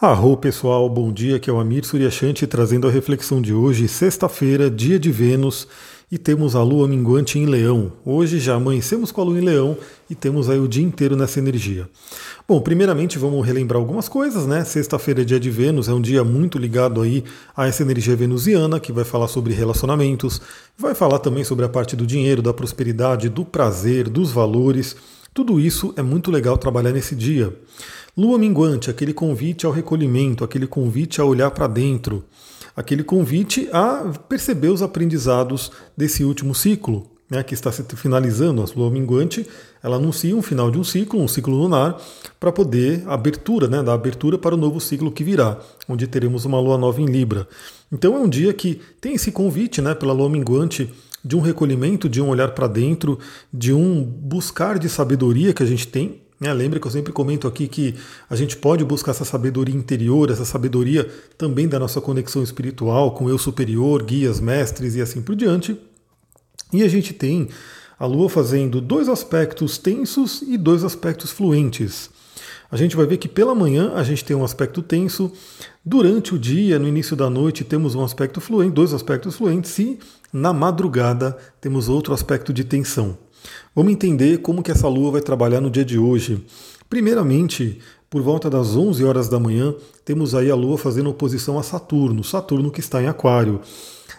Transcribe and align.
Arro 0.00 0.36
pessoal, 0.36 0.88
bom 0.90 1.12
dia, 1.12 1.36
aqui 1.36 1.48
é 1.48 1.52
o 1.52 1.60
Amir 1.60 1.84
Suryashanti 1.84 2.48
trazendo 2.48 2.88
a 2.88 2.90
reflexão 2.90 3.40
de 3.40 3.54
hoje, 3.54 3.86
sexta-feira, 3.86 4.68
dia 4.68 4.98
de 4.98 5.08
Vênus, 5.12 5.68
e 6.10 6.18
temos 6.18 6.56
a 6.56 6.62
lua 6.64 6.88
minguante 6.88 7.38
em 7.38 7.46
Leão. 7.46 7.92
Hoje 8.04 8.40
já 8.40 8.56
amanhecemos 8.56 9.12
com 9.12 9.20
a 9.20 9.24
lua 9.24 9.38
em 9.38 9.44
Leão 9.44 9.78
e 10.10 10.14
temos 10.16 10.50
aí 10.50 10.58
o 10.58 10.66
dia 10.66 10.82
inteiro 10.82 11.14
nessa 11.14 11.38
energia. 11.38 11.88
Bom, 12.46 12.60
primeiramente 12.60 13.20
vamos 13.20 13.46
relembrar 13.46 13.80
algumas 13.80 14.08
coisas, 14.08 14.48
né? 14.48 14.64
Sexta-feira 14.64 15.24
dia 15.24 15.38
de 15.38 15.48
Vênus, 15.48 15.88
é 15.88 15.92
um 15.92 16.00
dia 16.00 16.24
muito 16.24 16.58
ligado 16.58 17.00
aí 17.00 17.22
a 17.56 17.68
essa 17.68 17.84
energia 17.84 18.16
venusiana, 18.16 18.80
que 18.80 18.90
vai 18.90 19.04
falar 19.04 19.28
sobre 19.28 19.54
relacionamentos, 19.54 20.42
vai 20.76 20.96
falar 20.96 21.20
também 21.20 21.44
sobre 21.44 21.64
a 21.64 21.68
parte 21.68 21.94
do 21.94 22.04
dinheiro, 22.04 22.42
da 22.42 22.52
prosperidade, 22.52 23.28
do 23.28 23.44
prazer, 23.44 24.08
dos 24.08 24.32
valores. 24.32 24.96
Tudo 25.32 25.60
isso 25.60 25.94
é 25.96 26.02
muito 26.02 26.32
legal 26.32 26.58
trabalhar 26.58 26.92
nesse 26.92 27.14
dia. 27.14 27.56
Lua 28.16 28.38
minguante, 28.38 28.88
aquele 28.88 29.12
convite 29.12 29.66
ao 29.66 29.72
recolhimento, 29.72 30.44
aquele 30.44 30.68
convite 30.68 31.20
a 31.20 31.24
olhar 31.24 31.50
para 31.50 31.66
dentro, 31.66 32.24
aquele 32.76 33.02
convite 33.02 33.68
a 33.72 34.12
perceber 34.28 34.68
os 34.68 34.82
aprendizados 34.82 35.72
desse 35.96 36.22
último 36.22 36.54
ciclo, 36.54 37.10
né, 37.28 37.42
que 37.42 37.54
está 37.54 37.72
se 37.72 37.82
finalizando. 37.96 38.62
A 38.62 38.66
lua 38.76 38.88
minguante, 38.88 39.44
ela 39.82 39.96
anuncia 39.96 40.36
um 40.36 40.42
final 40.42 40.70
de 40.70 40.78
um 40.78 40.84
ciclo, 40.84 41.20
um 41.20 41.26
ciclo 41.26 41.56
lunar, 41.56 42.00
para 42.38 42.52
poder 42.52 43.02
abertura, 43.08 43.66
né, 43.66 43.82
dar 43.82 43.94
abertura 43.94 44.38
para 44.38 44.54
o 44.54 44.58
novo 44.58 44.80
ciclo 44.80 45.10
que 45.10 45.24
virá, 45.24 45.58
onde 45.88 46.06
teremos 46.06 46.44
uma 46.44 46.60
lua 46.60 46.78
nova 46.78 47.02
em 47.02 47.06
Libra. 47.06 47.48
Então 47.90 48.14
é 48.14 48.20
um 48.20 48.28
dia 48.28 48.52
que 48.52 48.80
tem 49.00 49.14
esse 49.14 49.32
convite, 49.32 49.82
né, 49.82 49.92
pela 49.92 50.12
lua 50.12 50.28
minguante 50.28 50.88
de 51.24 51.34
um 51.34 51.40
recolhimento, 51.40 52.08
de 52.08 52.22
um 52.22 52.28
olhar 52.28 52.52
para 52.52 52.68
dentro, 52.68 53.18
de 53.52 53.72
um 53.72 54.04
buscar 54.04 54.78
de 54.78 54.88
sabedoria 54.88 55.52
que 55.52 55.64
a 55.64 55.66
gente 55.66 55.88
tem 55.88 56.22
né? 56.40 56.52
Lembre 56.52 56.80
que 56.80 56.86
eu 56.86 56.90
sempre 56.90 57.12
comento 57.12 57.46
aqui 57.46 57.68
que 57.68 57.94
a 58.28 58.36
gente 58.36 58.56
pode 58.56 58.84
buscar 58.84 59.12
essa 59.12 59.24
sabedoria 59.24 59.74
interior, 59.74 60.30
essa 60.30 60.44
sabedoria 60.44 61.08
também 61.38 61.68
da 61.68 61.78
nossa 61.78 62.00
conexão 62.00 62.42
espiritual 62.42 63.12
com 63.12 63.26
o 63.26 63.30
eu 63.30 63.38
superior, 63.38 64.02
guias, 64.02 64.40
mestres 64.40 64.94
e 64.94 65.00
assim 65.00 65.22
por 65.22 65.36
diante. 65.36 65.78
E 66.72 66.82
a 66.82 66.88
gente 66.88 67.12
tem 67.12 67.48
a 67.98 68.06
Lua 68.06 68.28
fazendo 68.28 68.80
dois 68.80 69.08
aspectos 69.08 69.78
tensos 69.78 70.42
e 70.42 70.58
dois 70.58 70.82
aspectos 70.84 71.30
fluentes. 71.30 72.10
A 72.70 72.76
gente 72.76 72.96
vai 72.96 73.06
ver 73.06 73.18
que 73.18 73.28
pela 73.28 73.54
manhã 73.54 73.92
a 73.94 74.02
gente 74.02 74.24
tem 74.24 74.34
um 74.34 74.44
aspecto 74.44 74.82
tenso, 74.82 75.30
durante 75.84 76.34
o 76.34 76.38
dia, 76.38 76.78
no 76.78 76.88
início 76.88 77.14
da 77.14 77.30
noite, 77.30 77.62
temos 77.62 77.94
um 77.94 78.02
aspecto 78.02 78.40
fluente, 78.40 78.74
dois 78.74 78.92
aspectos 78.92 79.36
fluentes, 79.36 79.78
e 79.78 79.98
na 80.32 80.52
madrugada 80.52 81.36
temos 81.60 81.88
outro 81.88 82.12
aspecto 82.12 82.52
de 82.52 82.64
tensão. 82.64 83.16
Vamos 83.74 83.92
entender 83.92 84.38
como 84.38 84.62
que 84.62 84.70
essa 84.70 84.88
lua 84.88 85.12
vai 85.12 85.20
trabalhar 85.20 85.60
no 85.60 85.70
dia 85.70 85.84
de 85.84 85.98
hoje. 85.98 86.44
Primeiramente, 86.88 87.80
por 88.08 88.22
volta 88.22 88.48
das 88.48 88.76
11 88.76 89.04
horas 89.04 89.28
da 89.28 89.40
manhã, 89.40 89.74
temos 90.04 90.34
aí 90.34 90.50
a 90.50 90.54
lua 90.54 90.78
fazendo 90.78 91.10
oposição 91.10 91.58
a 91.58 91.62
Saturno, 91.62 92.22
Saturno 92.22 92.70
que 92.70 92.80
está 92.80 93.02
em 93.02 93.08
Aquário. 93.08 93.60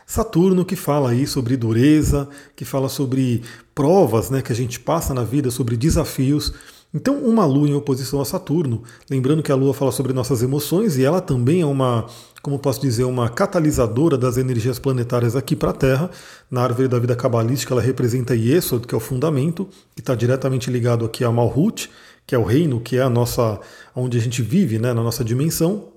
Saturno 0.06 0.66
que 0.66 0.76
fala 0.76 1.12
aí 1.12 1.26
sobre 1.26 1.56
dureza, 1.56 2.28
que 2.56 2.66
fala 2.66 2.90
sobre 2.90 3.42
provas, 3.74 4.30
né, 4.30 4.42
que 4.42 4.52
a 4.52 4.56
gente 4.56 4.80
passa 4.80 5.14
na 5.14 5.24
vida, 5.24 5.50
sobre 5.50 5.78
desafios. 5.78 6.54
Então, 6.96 7.18
uma 7.18 7.46
lua 7.46 7.68
em 7.68 7.74
oposição 7.74 8.22
a 8.22 8.26
Saturno, 8.26 8.82
lembrando 9.10 9.44
que 9.44 9.52
a 9.52 9.56
lua 9.56 9.74
fala 9.74 9.92
sobre 9.92 10.14
nossas 10.14 10.42
emoções 10.42 10.98
e 10.98 11.04
ela 11.04 11.20
também 11.20 11.60
é 11.60 11.66
uma, 11.66 12.06
como 12.42 12.58
posso 12.58 12.80
dizer, 12.80 13.04
uma 13.04 13.28
catalisadora 13.28 14.18
das 14.18 14.38
energias 14.38 14.80
planetárias 14.80 15.36
aqui 15.36 15.58
para 15.58 15.72
a 15.72 15.74
Terra. 15.74 16.10
Na 16.50 16.64
árvore 16.64 16.88
da 16.88 16.98
vida 16.98 17.14
cabalística, 17.14 17.74
ela 17.74 17.82
representa 17.82 18.34
Yesod, 18.34 18.88
que 18.88 18.96
é 18.96 18.98
o 18.98 19.02
fundamento, 19.02 19.68
que 19.94 20.00
está 20.00 20.16
diretamente 20.16 20.72
ligado 20.72 21.04
aqui 21.04 21.26
a 21.26 21.32
Malhut, 21.34 21.92
que 22.26 22.34
é 22.34 22.38
o 22.38 22.44
reino, 22.44 22.80
que 22.80 22.96
é 22.96 23.02
a 23.02 23.10
nossa, 23.10 23.60
onde 23.94 24.18
a 24.18 24.22
gente 24.22 24.42
vive, 24.42 24.80
né, 24.80 24.94
na 24.94 25.04
nossa 25.04 25.22
dimensão. 25.22 25.90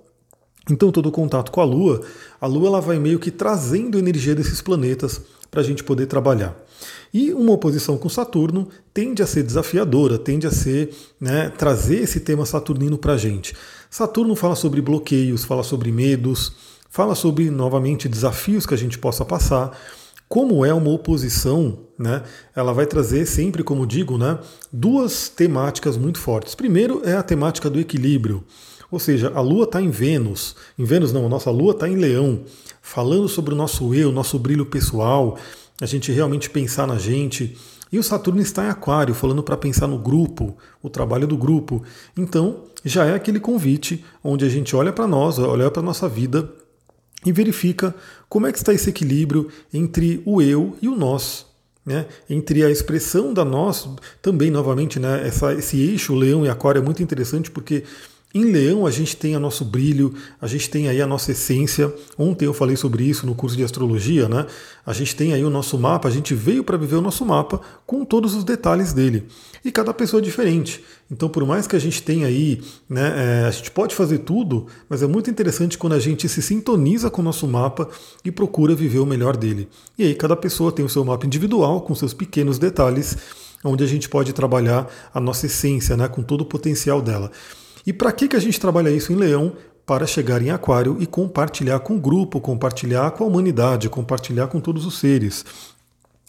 Então, 0.69 0.91
todo 0.91 1.11
o 1.11 1.13
contato 1.13 1.53
com 1.53 1.61
a 1.61 1.65
Lua, 1.65 2.01
a 2.41 2.47
Lua 2.49 2.67
ela 2.67 2.81
vai 2.81 2.99
meio 2.99 3.21
que 3.21 3.31
trazendo 3.31 4.01
energia 4.01 4.35
desses 4.35 4.61
planetas 4.61 5.23
para 5.51 5.61
a 5.61 5.65
gente 5.65 5.85
poder 5.85 6.07
trabalhar. 6.07 6.57
E 7.13 7.33
uma 7.33 7.53
oposição 7.53 7.97
com 7.97 8.09
Saturno 8.09 8.69
tende 8.93 9.23
a 9.23 9.27
ser 9.27 9.43
desafiadora, 9.43 10.19
tende 10.19 10.47
a 10.47 10.51
ser 10.51 10.95
né, 11.21 11.51
trazer 11.57 12.03
esse 12.03 12.21
tema 12.21 12.45
saturnino 12.45 12.99
para 12.99 13.15
a 13.15 13.19
gente. 13.19 13.55
Saturno 13.91 14.35
fala 14.37 14.55
sobre 14.55 14.81
bloqueios, 14.81 15.45
fala 15.45 15.63
sobre 15.63 15.91
medos, 15.91 16.53
fala 16.91 17.15
sobre 17.15 17.51
novamente 17.51 18.09
desafios 18.09 18.67
que 18.67 18.75
a 18.75 18.79
gente 18.79 18.99
possa 18.99 19.25
passar. 19.25 19.77
Como 20.29 20.65
é 20.65 20.75
uma 20.75 20.91
oposição, 20.91 21.79
né, 21.99 22.23
ela 22.55 22.75
vai 22.75 22.85
trazer 22.85 23.25
sempre, 23.25 23.63
como 23.63 23.87
digo, 23.87 24.19
né, 24.19 24.39
duas 24.71 25.31
temáticas 25.31 25.97
muito 25.97 26.19
fortes. 26.19 26.55
Primeiro 26.55 27.01
é 27.05 27.15
a 27.15 27.23
temática 27.23 27.71
do 27.71 27.81
equilíbrio. 27.81 28.45
Ou 28.91 28.99
seja, 28.99 29.31
a 29.35 29.41
Lua 29.41 29.65
está 29.65 29.81
em 29.81 29.91
Vênus. 29.91 30.57
Em 30.79 30.85
Vênus 30.85 31.13
não, 31.13 31.27
a 31.27 31.29
nossa 31.29 31.51
Lua 31.51 31.73
está 31.73 31.89
em 31.89 31.97
Leão, 31.97 32.41
falando 32.81 33.29
sobre 33.29 33.53
o 33.53 33.57
nosso 33.57 33.95
eu, 33.95 34.11
nosso 34.11 34.39
brilho 34.39 34.65
pessoal, 34.67 35.39
a 35.81 35.87
gente 35.87 36.11
realmente 36.11 36.49
pensar 36.49 36.87
na 36.87 36.99
gente. 36.99 37.57
E 37.91 37.99
o 37.99 38.03
Saturno 38.03 38.41
está 38.41 38.65
em 38.65 38.69
Aquário, 38.69 39.15
falando 39.15 39.43
para 39.43 39.57
pensar 39.57 39.87
no 39.87 39.99
grupo, 39.99 40.57
o 40.83 40.91
trabalho 40.91 41.27
do 41.27 41.37
grupo. 41.37 41.83
Então, 42.17 42.65
já 42.85 43.05
é 43.07 43.15
aquele 43.15 43.41
convite 43.41 44.05
onde 44.23 44.45
a 44.45 44.49
gente 44.49 44.75
olha 44.75 44.93
para 44.93 45.07
nós, 45.07 45.39
olha 45.39 45.71
para 45.71 45.81
a 45.81 45.85
nossa 45.85 46.09
vida 46.09 46.51
e 47.25 47.33
verifica 47.33 47.95
como 48.29 48.47
é 48.47 48.53
que 48.53 48.59
está 48.59 48.73
esse 48.73 48.91
equilíbrio 48.91 49.49
entre 49.73 50.23
o 50.25 50.41
eu 50.41 50.77
e 50.81 50.89
o 50.89 50.97
nós. 50.97 51.47
Né? 51.85 52.07
Entre 52.29 52.63
a 52.63 52.71
expressão 52.71 53.33
da 53.33 53.45
nós, 53.45 53.89
também 54.21 54.51
novamente, 54.51 55.01
né? 55.01 55.27
Essa, 55.27 55.55
esse 55.55 55.81
eixo 55.81 56.15
leão 56.15 56.45
e 56.45 56.49
aquário 56.51 56.81
é 56.81 56.85
muito 56.85 57.03
interessante 57.03 57.51
porque 57.51 57.85
em 58.35 58.45
Leão 58.45 58.87
a 58.87 58.91
gente 58.91 59.17
tem 59.17 59.35
o 59.35 59.41
nosso 59.41 59.65
brilho, 59.65 60.15
a 60.39 60.47
gente 60.47 60.69
tem 60.69 60.87
aí 60.87 61.01
a 61.01 61.07
nossa 61.07 61.33
essência. 61.33 61.93
Ontem 62.19 62.45
eu 62.45 62.53
falei 62.53 62.77
sobre 62.77 63.03
isso 63.03 63.27
no 63.27 63.35
curso 63.35 63.57
de 63.57 63.65
astrologia, 63.65 64.29
né? 64.29 64.45
A 64.85 64.93
gente 64.93 65.17
tem 65.17 65.33
aí 65.33 65.43
o 65.43 65.49
nosso 65.49 65.79
mapa, 65.79 66.09
a 66.09 66.11
gente 66.11 66.35
veio 66.35 66.63
para 66.63 66.77
viver 66.77 66.97
o 66.97 67.01
nosso 67.01 67.25
mapa 67.25 67.59
com 67.87 68.05
todos 68.05 68.35
os 68.35 68.45
detalhes 68.45 68.93
dele. 68.93 69.27
E 69.65 69.73
cada 69.73 69.95
pessoa 69.95 70.21
é 70.21 70.23
diferente. 70.23 70.85
Então, 71.11 71.27
por 71.29 71.47
mais 71.47 71.67
que 71.67 71.75
a 71.75 71.79
gente 71.79 72.03
tenha 72.03 72.27
aí, 72.27 72.61
né, 72.89 73.45
é, 73.45 73.47
a 73.47 73.51
gente 73.51 73.71
pode 73.71 73.95
fazer 73.95 74.19
tudo, 74.19 74.67
mas 74.91 75.03
é 75.03 75.07
muito 75.07 75.31
interessante 75.31 75.79
quando 75.79 75.95
a 75.95 75.99
gente 75.99 76.29
se 76.29 76.43
sintoniza 76.43 77.11
com 77.11 77.23
o 77.23 77.25
nosso 77.25 77.49
mapa 77.49 77.89
e 78.23 78.31
procura 78.31 78.75
viver 78.75 78.99
o 78.99 79.07
melhor 79.07 79.39
dele. 79.39 79.69
E 79.99 80.05
aí 80.05 80.15
cada 80.15 80.37
pessoa 80.37 80.71
tem 80.71 80.85
o 80.85 80.89
seu 80.89 81.03
mapa 81.03 81.25
individual 81.25 81.81
com 81.81 81.95
seus 81.95 82.13
pequenos 82.13 82.59
detalhes, 82.59 83.17
onde 83.65 83.83
a 83.83 83.87
gente 83.87 84.07
pode 84.07 84.35
trabalhar 84.35 84.87
a 85.15 85.19
nossa 85.19 85.47
essência, 85.47 85.97
né, 85.97 86.09
com 86.09 86.23
todo 86.23 86.43
o 86.43 86.47
potencial 86.47 87.01
dela. 87.01 87.33
E 87.89 87.93
para 87.95 88.13
que, 88.13 88.29
que 88.29 88.37
a 88.37 88.39
gente 88.39 88.61
trabalha 88.61 88.91
isso 88.91 89.15
em 89.15 89.17
Leão? 89.17 89.55
Para 89.87 90.07
chegar 90.07 90.43
em 90.43 90.51
Aquário 90.51 90.99
e 91.01 91.07
compartilhar 91.07 91.81
com 91.81 91.97
o 91.97 91.99
grupo, 91.99 92.39
compartilhar 92.39 93.13
com 93.13 93.25
a 93.25 93.27
humanidade, 93.27 93.89
compartilhar 93.89 94.49
com 94.49 94.61
todos 94.61 94.85
os 94.85 94.99
seres. 94.99 95.43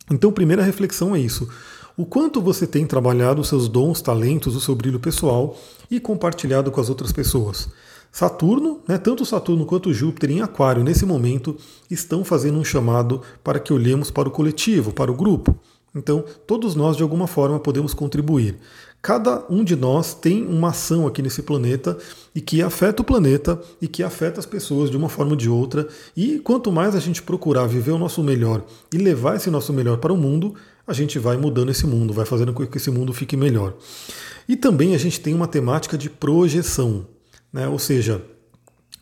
Então, 0.10 0.32
primeira 0.32 0.64
reflexão 0.64 1.14
é 1.14 1.20
isso. 1.20 1.50
O 1.98 2.06
quanto 2.06 2.42
você 2.42 2.66
tem 2.66 2.86
trabalhado 2.86 3.42
os 3.42 3.50
seus 3.50 3.68
dons, 3.68 4.02
talentos, 4.02 4.56
o 4.56 4.62
seu 4.62 4.74
brilho 4.74 5.02
pessoal 5.02 5.58
e 5.92 6.00
compartilhado 6.00 6.72
com 6.72 6.80
as 6.80 6.88
outras 6.88 7.12
pessoas. 7.12 7.68
Saturno, 8.10 8.80
né, 8.88 8.98
tanto 8.98 9.26
Saturno 9.26 9.66
quanto 9.66 9.94
Júpiter 9.94 10.32
em 10.32 10.40
Aquário, 10.40 10.82
nesse 10.82 11.06
momento, 11.06 11.58
estão 11.92 12.24
fazendo 12.24 12.58
um 12.58 12.64
chamado 12.64 13.22
para 13.44 13.60
que 13.60 13.74
olhemos 13.74 14.10
para 14.10 14.30
o 14.30 14.32
coletivo, 14.32 14.94
para 14.94 15.12
o 15.12 15.16
grupo. 15.16 15.54
Então, 15.94 16.24
todos 16.48 16.76
nós, 16.76 16.96
de 16.96 17.04
alguma 17.04 17.28
forma, 17.28 17.60
podemos 17.60 17.94
contribuir. 17.94 18.58
Cada 19.02 19.46
um 19.50 19.64
de 19.64 19.78
nós 19.78 20.14
tem 20.14 20.46
uma 20.46 20.70
ação 20.70 21.08
aqui 21.08 21.22
nesse 21.22 21.42
planeta 21.42 21.98
e 22.36 22.42
que 22.42 22.62
afeta 22.62 23.02
o 23.02 23.06
planeta 23.06 23.60
e 23.82 23.88
que 23.88 24.04
afeta 24.04 24.40
as 24.40 24.46
pessoas 24.46 24.90
de 24.90 24.98
uma 24.98 25.08
forma 25.08 25.32
ou 25.32 25.38
de 25.38 25.50
outra. 25.50 25.88
E 26.16 26.40
quanto 26.40 26.70
mais 26.70 26.96
a 26.96 27.00
gente 27.00 27.22
procurar 27.22 27.66
viver 27.66 27.92
o 27.92 27.98
nosso 27.98 28.22
melhor 28.22 28.66
e 28.94 28.98
levar 28.98 29.38
esse 29.38 29.50
nosso 29.50 29.72
melhor 29.72 30.00
para 30.00 30.12
o 30.12 30.18
mundo, 30.18 30.54
a 30.86 30.92
gente 30.92 31.18
vai 31.18 31.38
mudando 31.38 31.72
esse 31.72 31.88
mundo, 31.88 32.14
vai 32.14 32.26
fazendo 32.26 32.52
com 32.52 32.68
que 32.68 32.78
esse 32.78 32.92
mundo 32.92 33.14
fique 33.14 33.38
melhor. 33.38 33.74
E 34.50 34.58
também 34.58 34.94
a 34.94 34.98
gente 34.98 35.22
tem 35.22 35.34
uma 35.34 35.48
temática 35.48 35.98
de 35.98 36.10
projeção, 36.10 37.08
né? 37.54 37.68
ou 37.70 37.80
seja, 37.80 38.22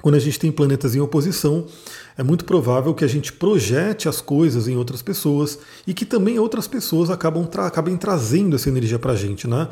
quando 0.08 0.16
a 0.16 0.20
gente 0.20 0.40
tem 0.40 0.54
planetas 0.54 0.96
em 0.96 1.02
oposição, 1.02 1.66
é 2.18 2.24
muito 2.24 2.46
provável 2.46 2.94
que 2.94 3.04
a 3.04 3.08
gente 3.10 3.34
projete 3.34 4.08
as 4.08 4.22
coisas 4.22 4.66
em 4.66 4.78
outras 4.78 5.02
pessoas 5.02 5.60
e 5.86 5.94
que 5.94 6.06
também 6.06 6.40
outras 6.40 6.66
pessoas 6.66 7.10
acabam 7.10 7.46
tra 7.46 7.68
acabem 7.68 7.98
trazendo 7.98 8.56
essa 8.56 8.70
energia 8.70 8.98
para 8.98 9.12
a 9.12 9.16
gente, 9.18 9.50
né? 9.50 9.68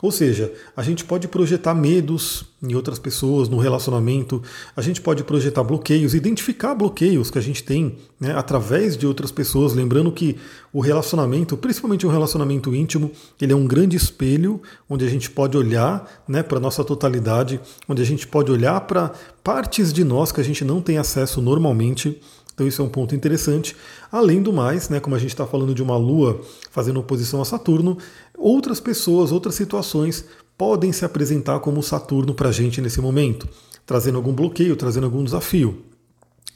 Ou 0.00 0.12
seja, 0.12 0.52
a 0.76 0.82
gente 0.82 1.04
pode 1.04 1.26
projetar 1.26 1.74
medos 1.74 2.44
em 2.62 2.74
outras 2.74 2.98
pessoas, 2.98 3.48
no 3.48 3.58
relacionamento, 3.58 4.42
a 4.76 4.82
gente 4.82 5.00
pode 5.00 5.22
projetar 5.22 5.62
bloqueios, 5.62 6.14
identificar 6.14 6.74
bloqueios 6.74 7.30
que 7.30 7.38
a 7.38 7.42
gente 7.42 7.62
tem 7.62 7.96
né, 8.18 8.32
através 8.36 8.96
de 8.96 9.06
outras 9.06 9.30
pessoas, 9.30 9.74
lembrando 9.74 10.10
que 10.10 10.36
o 10.72 10.80
relacionamento, 10.80 11.56
principalmente 11.56 12.06
um 12.06 12.10
relacionamento 12.10 12.74
íntimo, 12.74 13.12
ele 13.40 13.52
é 13.52 13.56
um 13.56 13.66
grande 13.66 13.96
espelho 13.96 14.60
onde 14.88 15.04
a 15.04 15.08
gente 15.08 15.30
pode 15.30 15.56
olhar 15.56 16.24
né, 16.26 16.42
para 16.42 16.58
a 16.58 16.60
nossa 16.60 16.84
totalidade, 16.84 17.60
onde 17.88 18.02
a 18.02 18.06
gente 18.06 18.26
pode 18.26 18.50
olhar 18.50 18.80
para 18.82 19.12
partes 19.42 19.92
de 19.92 20.02
nós 20.02 20.32
que 20.32 20.40
a 20.40 20.44
gente 20.44 20.64
não 20.64 20.80
tem 20.80 20.98
acesso 20.98 21.40
normalmente 21.40 22.20
então 22.58 22.66
isso 22.66 22.82
é 22.82 22.84
um 22.84 22.88
ponto 22.88 23.14
interessante. 23.14 23.76
Além 24.10 24.42
do 24.42 24.52
mais, 24.52 24.88
né, 24.88 24.98
como 24.98 25.14
a 25.14 25.18
gente 25.18 25.30
está 25.30 25.46
falando 25.46 25.72
de 25.72 25.80
uma 25.80 25.96
Lua 25.96 26.40
fazendo 26.72 26.98
oposição 26.98 27.40
a 27.40 27.44
Saturno, 27.44 27.96
outras 28.36 28.80
pessoas, 28.80 29.30
outras 29.30 29.54
situações 29.54 30.24
podem 30.56 30.90
se 30.90 31.04
apresentar 31.04 31.60
como 31.60 31.80
Saturno 31.84 32.34
para 32.34 32.48
a 32.48 32.52
gente 32.52 32.80
nesse 32.80 33.00
momento. 33.00 33.48
trazendo 33.86 34.16
algum 34.16 34.34
bloqueio, 34.34 34.76
trazendo 34.76 35.04
algum 35.04 35.24
desafio. 35.24 35.82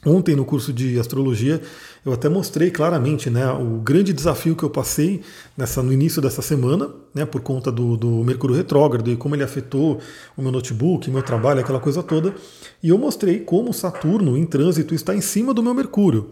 Ontem 0.05 0.35
no 0.35 0.43
curso 0.43 0.73
de 0.73 0.99
astrologia 0.99 1.61
eu 2.05 2.11
até 2.11 2.27
mostrei 2.27 2.69
claramente 2.69 3.29
né, 3.29 3.49
o 3.53 3.79
grande 3.79 4.11
desafio 4.11 4.55
que 4.55 4.63
eu 4.63 4.69
passei 4.69 5.21
nessa, 5.55 5.81
no 5.81 5.93
início 5.93 6.21
dessa 6.21 6.41
semana, 6.41 6.89
né, 7.13 7.25
por 7.25 7.39
conta 7.41 7.71
do, 7.71 7.95
do 7.95 8.09
Mercúrio 8.23 8.55
retrógrado 8.55 9.09
e 9.09 9.15
como 9.15 9.35
ele 9.35 9.43
afetou 9.43 10.01
o 10.35 10.41
meu 10.41 10.51
notebook, 10.51 11.09
meu 11.09 11.23
trabalho, 11.23 11.61
aquela 11.61 11.79
coisa 11.79 12.03
toda. 12.03 12.35
E 12.81 12.89
eu 12.89 12.97
mostrei 12.97 13.39
como 13.39 13.73
Saturno 13.73 14.37
em 14.37 14.45
trânsito 14.45 14.93
está 14.93 15.15
em 15.15 15.21
cima 15.21 15.53
do 15.53 15.63
meu 15.63 15.73
Mercúrio. 15.73 16.29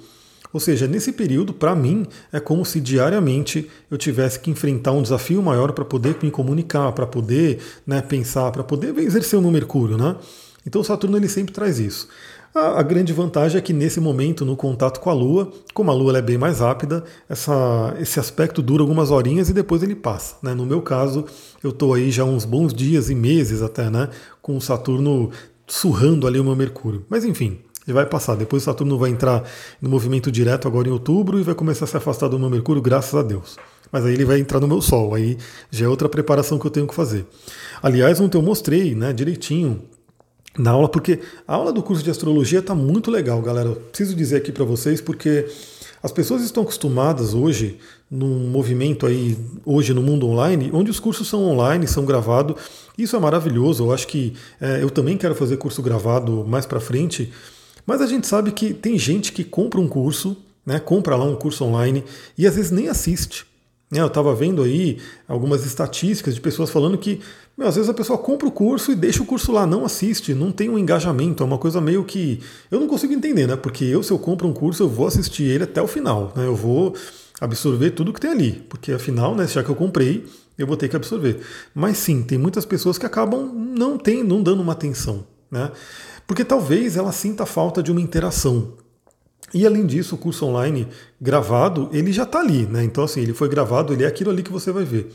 Ou 0.53 0.59
seja, 0.59 0.87
nesse 0.87 1.13
período, 1.13 1.53
para 1.53 1.73
mim, 1.73 2.05
é 2.31 2.39
como 2.39 2.65
se 2.65 2.81
diariamente 2.81 3.69
eu 3.89 3.97
tivesse 3.97 4.39
que 4.39 4.51
enfrentar 4.51 4.91
um 4.91 5.01
desafio 5.01 5.41
maior 5.41 5.71
para 5.71 5.85
poder 5.85 6.17
me 6.21 6.29
comunicar, 6.29 6.91
para 6.91 7.07
poder 7.07 7.59
né, 7.87 8.01
pensar, 8.01 8.51
para 8.51 8.63
poder 8.63 8.97
exercer 8.99 9.39
o 9.39 9.41
meu 9.41 9.51
Mercúrio. 9.51 9.97
Né? 9.97 10.15
Então, 10.67 10.83
Saturno 10.83 11.15
ele 11.15 11.29
sempre 11.29 11.53
traz 11.53 11.79
isso. 11.79 12.09
A, 12.53 12.83
grande 12.83 13.13
vantagem 13.13 13.57
é 13.57 13.61
que 13.61 13.71
nesse 13.71 14.01
momento, 14.01 14.43
no 14.43 14.57
contato 14.57 14.99
com 14.99 15.09
a 15.09 15.13
Lua, 15.13 15.49
como 15.73 15.89
a 15.89 15.93
Lua 15.93 16.17
é 16.17 16.21
bem 16.21 16.37
mais 16.37 16.59
rápida, 16.59 17.01
essa, 17.29 17.95
esse 17.97 18.19
aspecto 18.19 18.61
dura 18.61 18.83
algumas 18.83 19.09
horinhas 19.09 19.49
e 19.49 19.53
depois 19.53 19.81
ele 19.81 19.95
passa. 19.95 20.35
Né? 20.43 20.53
No 20.53 20.65
meu 20.65 20.81
caso, 20.81 21.25
eu 21.63 21.69
estou 21.69 21.93
aí 21.93 22.11
já 22.11 22.25
uns 22.25 22.43
bons 22.43 22.73
dias 22.73 23.09
e 23.09 23.15
meses 23.15 23.61
até, 23.61 23.89
né? 23.89 24.09
Com 24.41 24.57
o 24.57 24.61
Saturno 24.61 25.31
surrando 25.65 26.27
ali 26.27 26.39
o 26.39 26.43
meu 26.43 26.55
Mercúrio. 26.55 27.05
Mas 27.09 27.23
enfim, 27.23 27.59
ele 27.87 27.93
vai 27.93 28.05
passar. 28.05 28.35
Depois 28.35 28.63
o 28.63 28.65
Saturno 28.65 28.97
vai 28.97 29.11
entrar 29.11 29.43
no 29.81 29.89
movimento 29.89 30.29
direto 30.29 30.67
agora 30.67 30.89
em 30.89 30.91
outubro 30.91 31.39
e 31.39 31.43
vai 31.43 31.55
começar 31.55 31.85
a 31.85 31.87
se 31.87 31.95
afastar 31.95 32.27
do 32.27 32.37
meu 32.37 32.49
Mercúrio, 32.49 32.81
graças 32.81 33.15
a 33.15 33.23
Deus. 33.23 33.57
Mas 33.89 34.05
aí 34.05 34.13
ele 34.13 34.25
vai 34.25 34.39
entrar 34.39 34.59
no 34.59 34.67
meu 34.67 34.81
Sol, 34.81 35.15
aí 35.15 35.37
já 35.69 35.85
é 35.85 35.87
outra 35.87 36.09
preparação 36.09 36.59
que 36.59 36.65
eu 36.65 36.71
tenho 36.71 36.87
que 36.87 36.95
fazer. 36.95 37.25
Aliás, 37.81 38.19
ontem 38.19 38.37
eu 38.37 38.41
mostrei 38.41 38.93
né, 38.93 39.13
direitinho 39.13 39.81
na 40.57 40.71
aula, 40.71 40.89
porque 40.89 41.19
a 41.47 41.55
aula 41.55 41.71
do 41.71 41.81
curso 41.81 42.03
de 42.03 42.11
astrologia 42.11 42.59
está 42.59 42.75
muito 42.75 43.09
legal, 43.09 43.41
galera. 43.41 43.69
Eu 43.69 43.75
preciso 43.75 44.15
dizer 44.15 44.37
aqui 44.37 44.51
para 44.51 44.65
vocês, 44.65 44.99
porque 44.99 45.47
as 46.03 46.11
pessoas 46.11 46.41
estão 46.41 46.63
acostumadas 46.63 47.33
hoje, 47.33 47.77
num 48.09 48.49
movimento 48.49 49.05
aí, 49.05 49.37
hoje 49.65 49.93
no 49.93 50.01
mundo 50.01 50.27
online, 50.27 50.69
onde 50.73 50.89
os 50.89 50.99
cursos 50.99 51.27
são 51.27 51.43
online, 51.45 51.87
são 51.87 52.05
gravados. 52.05 52.55
Isso 52.97 53.15
é 53.15 53.19
maravilhoso. 53.19 53.85
Eu 53.85 53.93
acho 53.93 54.07
que 54.07 54.33
é, 54.59 54.81
eu 54.81 54.89
também 54.89 55.17
quero 55.17 55.35
fazer 55.35 55.57
curso 55.57 55.81
gravado 55.81 56.43
mais 56.45 56.65
para 56.65 56.79
frente. 56.79 57.31
Mas 57.85 58.01
a 58.01 58.07
gente 58.07 58.27
sabe 58.27 58.51
que 58.51 58.73
tem 58.73 58.97
gente 58.97 59.31
que 59.31 59.43
compra 59.43 59.79
um 59.79 59.87
curso, 59.87 60.35
né, 60.65 60.79
compra 60.79 61.15
lá 61.15 61.25
um 61.25 61.35
curso 61.35 61.63
online 61.63 62.03
e 62.37 62.45
às 62.45 62.55
vezes 62.55 62.71
nem 62.71 62.87
assiste. 62.87 63.45
Né, 63.91 63.99
eu 63.99 64.07
estava 64.07 64.33
vendo 64.33 64.63
aí 64.63 64.99
algumas 65.27 65.65
estatísticas 65.65 66.33
de 66.33 66.39
pessoas 66.39 66.69
falando 66.69 66.97
que 66.97 67.19
meu, 67.57 67.67
às 67.67 67.75
vezes 67.75 67.89
a 67.89 67.93
pessoa 67.93 68.17
compra 68.17 68.47
o 68.47 68.51
curso 68.51 68.91
e 68.91 68.95
deixa 68.95 69.21
o 69.21 69.25
curso 69.25 69.51
lá, 69.51 69.67
não 69.67 69.85
assiste, 69.85 70.33
não 70.33 70.51
tem 70.51 70.69
um 70.69 70.79
engajamento, 70.79 71.43
é 71.43 71.45
uma 71.45 71.57
coisa 71.57 71.81
meio 71.81 72.03
que. 72.03 72.39
Eu 72.71 72.79
não 72.79 72.87
consigo 72.87 73.13
entender, 73.13 73.45
né? 73.45 73.55
Porque 73.55 73.83
eu, 73.83 74.01
se 74.01 74.11
eu 74.11 74.17
compro 74.17 74.47
um 74.47 74.53
curso, 74.53 74.81
eu 74.83 74.89
vou 74.89 75.05
assistir 75.05 75.43
ele 75.43 75.65
até 75.65 75.81
o 75.81 75.87
final. 75.87 76.33
Né? 76.35 76.45
Eu 76.45 76.55
vou 76.55 76.95
absorver 77.39 77.91
tudo 77.91 78.13
que 78.13 78.19
tem 78.19 78.31
ali. 78.31 78.63
Porque 78.69 78.91
afinal, 78.91 79.35
né, 79.35 79.45
já 79.47 79.63
que 79.63 79.69
eu 79.69 79.75
comprei, 79.75 80.25
eu 80.57 80.65
vou 80.65 80.77
ter 80.77 80.87
que 80.87 80.95
absorver. 80.95 81.39
Mas 81.73 81.97
sim, 81.97 82.23
tem 82.23 82.37
muitas 82.37 82.65
pessoas 82.65 82.97
que 82.97 83.05
acabam 83.05 83.51
não, 83.53 83.97
tem, 83.97 84.23
não 84.23 84.41
dando 84.41 84.61
uma 84.61 84.73
atenção. 84.73 85.25
Né? 85.51 85.71
Porque 86.25 86.45
talvez 86.45 86.95
ela 86.95 87.11
sinta 87.11 87.45
falta 87.45 87.83
de 87.83 87.91
uma 87.91 88.01
interação. 88.01 88.73
E 89.53 89.65
além 89.65 89.85
disso, 89.85 90.15
o 90.15 90.17
curso 90.17 90.45
online 90.45 90.87
gravado, 91.19 91.89
ele 91.91 92.11
já 92.11 92.23
está 92.23 92.39
ali, 92.39 92.65
né? 92.65 92.83
Então, 92.83 93.03
assim, 93.03 93.21
ele 93.21 93.33
foi 93.33 93.49
gravado, 93.49 93.93
ele 93.93 94.03
é 94.03 94.07
aquilo 94.07 94.31
ali 94.31 94.43
que 94.43 94.51
você 94.51 94.71
vai 94.71 94.83
ver. 94.83 95.11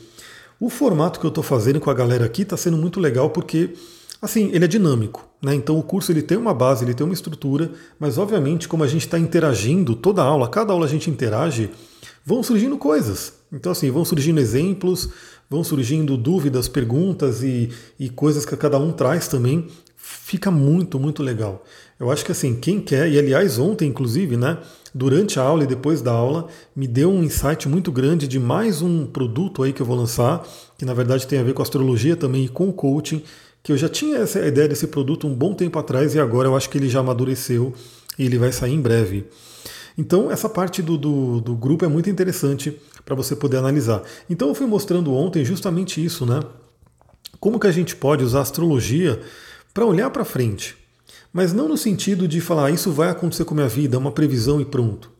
O 0.59 0.69
formato 0.69 1.19
que 1.19 1.25
eu 1.25 1.29
estou 1.29 1.43
fazendo 1.43 1.79
com 1.79 1.89
a 1.89 1.93
galera 1.93 2.25
aqui 2.25 2.41
está 2.41 2.57
sendo 2.57 2.77
muito 2.77 2.99
legal 2.99 3.29
porque, 3.29 3.73
assim, 4.21 4.49
ele 4.53 4.65
é 4.65 4.67
dinâmico. 4.67 5.27
Né? 5.41 5.53
Então 5.53 5.77
o 5.77 5.83
curso 5.83 6.11
ele 6.11 6.21
tem 6.21 6.37
uma 6.37 6.53
base, 6.53 6.83
ele 6.83 6.93
tem 6.93 7.05
uma 7.05 7.13
estrutura, 7.13 7.71
mas 7.99 8.17
obviamente 8.17 8.67
como 8.67 8.83
a 8.83 8.87
gente 8.87 9.05
está 9.05 9.19
interagindo 9.19 9.95
toda 9.95 10.23
aula, 10.23 10.49
cada 10.49 10.73
aula 10.73 10.85
a 10.85 10.89
gente 10.89 11.09
interage, 11.09 11.69
vão 12.25 12.41
surgindo 12.41 12.77
coisas. 12.77 13.33
Então 13.51 13.71
assim, 13.71 13.91
vão 13.91 14.03
surgindo 14.03 14.39
exemplos, 14.39 15.09
vão 15.49 15.63
surgindo 15.63 16.17
dúvidas, 16.17 16.67
perguntas 16.67 17.43
e, 17.43 17.69
e 17.99 18.09
coisas 18.09 18.45
que 18.45 18.57
cada 18.57 18.79
um 18.79 18.91
traz 18.91 19.27
também. 19.27 19.67
Fica 19.95 20.49
muito, 20.49 20.99
muito 20.99 21.21
legal. 21.21 21.63
Eu 21.99 22.11
acho 22.11 22.23
que 22.23 22.31
assim, 22.31 22.55
quem 22.55 22.79
quer, 22.79 23.09
e 23.09 23.17
aliás, 23.17 23.57
ontem, 23.57 23.89
inclusive, 23.89 24.37
né, 24.37 24.59
durante 24.93 25.39
a 25.39 25.43
aula 25.43 25.63
e 25.63 25.67
depois 25.67 25.99
da 25.99 26.11
aula, 26.11 26.47
me 26.75 26.87
deu 26.87 27.11
um 27.11 27.23
insight 27.23 27.67
muito 27.67 27.91
grande 27.91 28.27
de 28.27 28.39
mais 28.39 28.83
um 28.83 29.07
produto 29.07 29.63
aí 29.63 29.73
que 29.73 29.81
eu 29.81 29.85
vou 29.85 29.95
lançar, 29.95 30.47
que 30.77 30.85
na 30.85 30.93
verdade 30.93 31.25
tem 31.25 31.39
a 31.39 31.43
ver 31.43 31.53
com 31.53 31.61
astrologia 31.63 32.15
também 32.15 32.45
e 32.45 32.49
com 32.49 32.71
coaching, 32.71 33.23
que 33.63 33.71
eu 33.71 33.77
já 33.77 33.89
tinha 33.89 34.19
essa 34.19 34.45
ideia 34.45 34.67
desse 34.67 34.87
produto 34.87 35.25
um 35.25 35.33
bom 35.33 35.55
tempo 35.55 35.79
atrás 35.79 36.13
e 36.13 36.19
agora 36.19 36.47
eu 36.47 36.55
acho 36.55 36.69
que 36.69 36.77
ele 36.77 36.87
já 36.87 36.99
amadureceu 36.99 37.73
e 38.17 38.25
ele 38.25 38.37
vai 38.37 38.51
sair 38.51 38.73
em 38.73 38.81
breve. 38.81 39.25
Então, 39.97 40.29
essa 40.29 40.47
parte 40.47 40.83
do, 40.83 40.97
do, 40.97 41.41
do 41.41 41.55
grupo 41.55 41.83
é 41.83 41.87
muito 41.87 42.11
interessante 42.11 42.79
para 43.03 43.15
você 43.15 43.35
poder 43.35 43.57
analisar. 43.57 44.03
Então, 44.29 44.49
eu 44.49 44.53
fui 44.53 44.67
mostrando 44.67 45.11
ontem 45.15 45.43
justamente 45.43 46.03
isso, 46.03 46.27
né? 46.27 46.41
Como 47.39 47.59
que 47.59 47.65
a 47.65 47.71
gente 47.71 47.95
pode 47.95 48.23
usar 48.23 48.39
a 48.39 48.43
astrologia 48.43 49.19
para 49.73 49.85
olhar 49.85 50.11
para 50.11 50.23
frente 50.23 50.77
mas 51.37 51.53
não 51.53 51.67
no 51.67 51.77
sentido 51.77 52.27
de 52.27 52.41
falar 52.41 52.71
isso 52.71 52.91
vai 52.91 53.09
acontecer 53.09 53.45
com 53.45 53.53
a 53.53 53.57
minha 53.57 53.69
vida, 53.69 53.95
é 53.95 53.99
uma 53.99 54.11
previsão 54.11 54.59
e 54.59 54.65
pronto. 54.65 55.11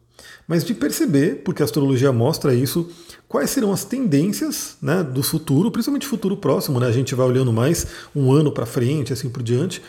Mas 0.47 0.63
de 0.63 0.73
perceber, 0.73 1.43
porque 1.45 1.61
a 1.61 1.65
astrologia 1.65 2.11
mostra 2.11 2.55
isso, 2.55 2.89
quais 3.27 3.51
serão 3.51 3.71
as 3.71 3.83
tendências 3.83 4.77
né, 4.81 5.03
do 5.03 5.21
futuro, 5.21 5.69
principalmente 5.69 6.07
futuro 6.07 6.35
próximo, 6.35 6.79
né? 6.79 6.87
A 6.87 6.91
gente 6.91 7.13
vai 7.13 7.27
olhando 7.27 7.53
mais 7.53 7.85
um 8.15 8.31
ano 8.31 8.51
para 8.51 8.65
frente, 8.65 9.13
assim 9.13 9.29
por 9.29 9.43
diante, 9.43 9.79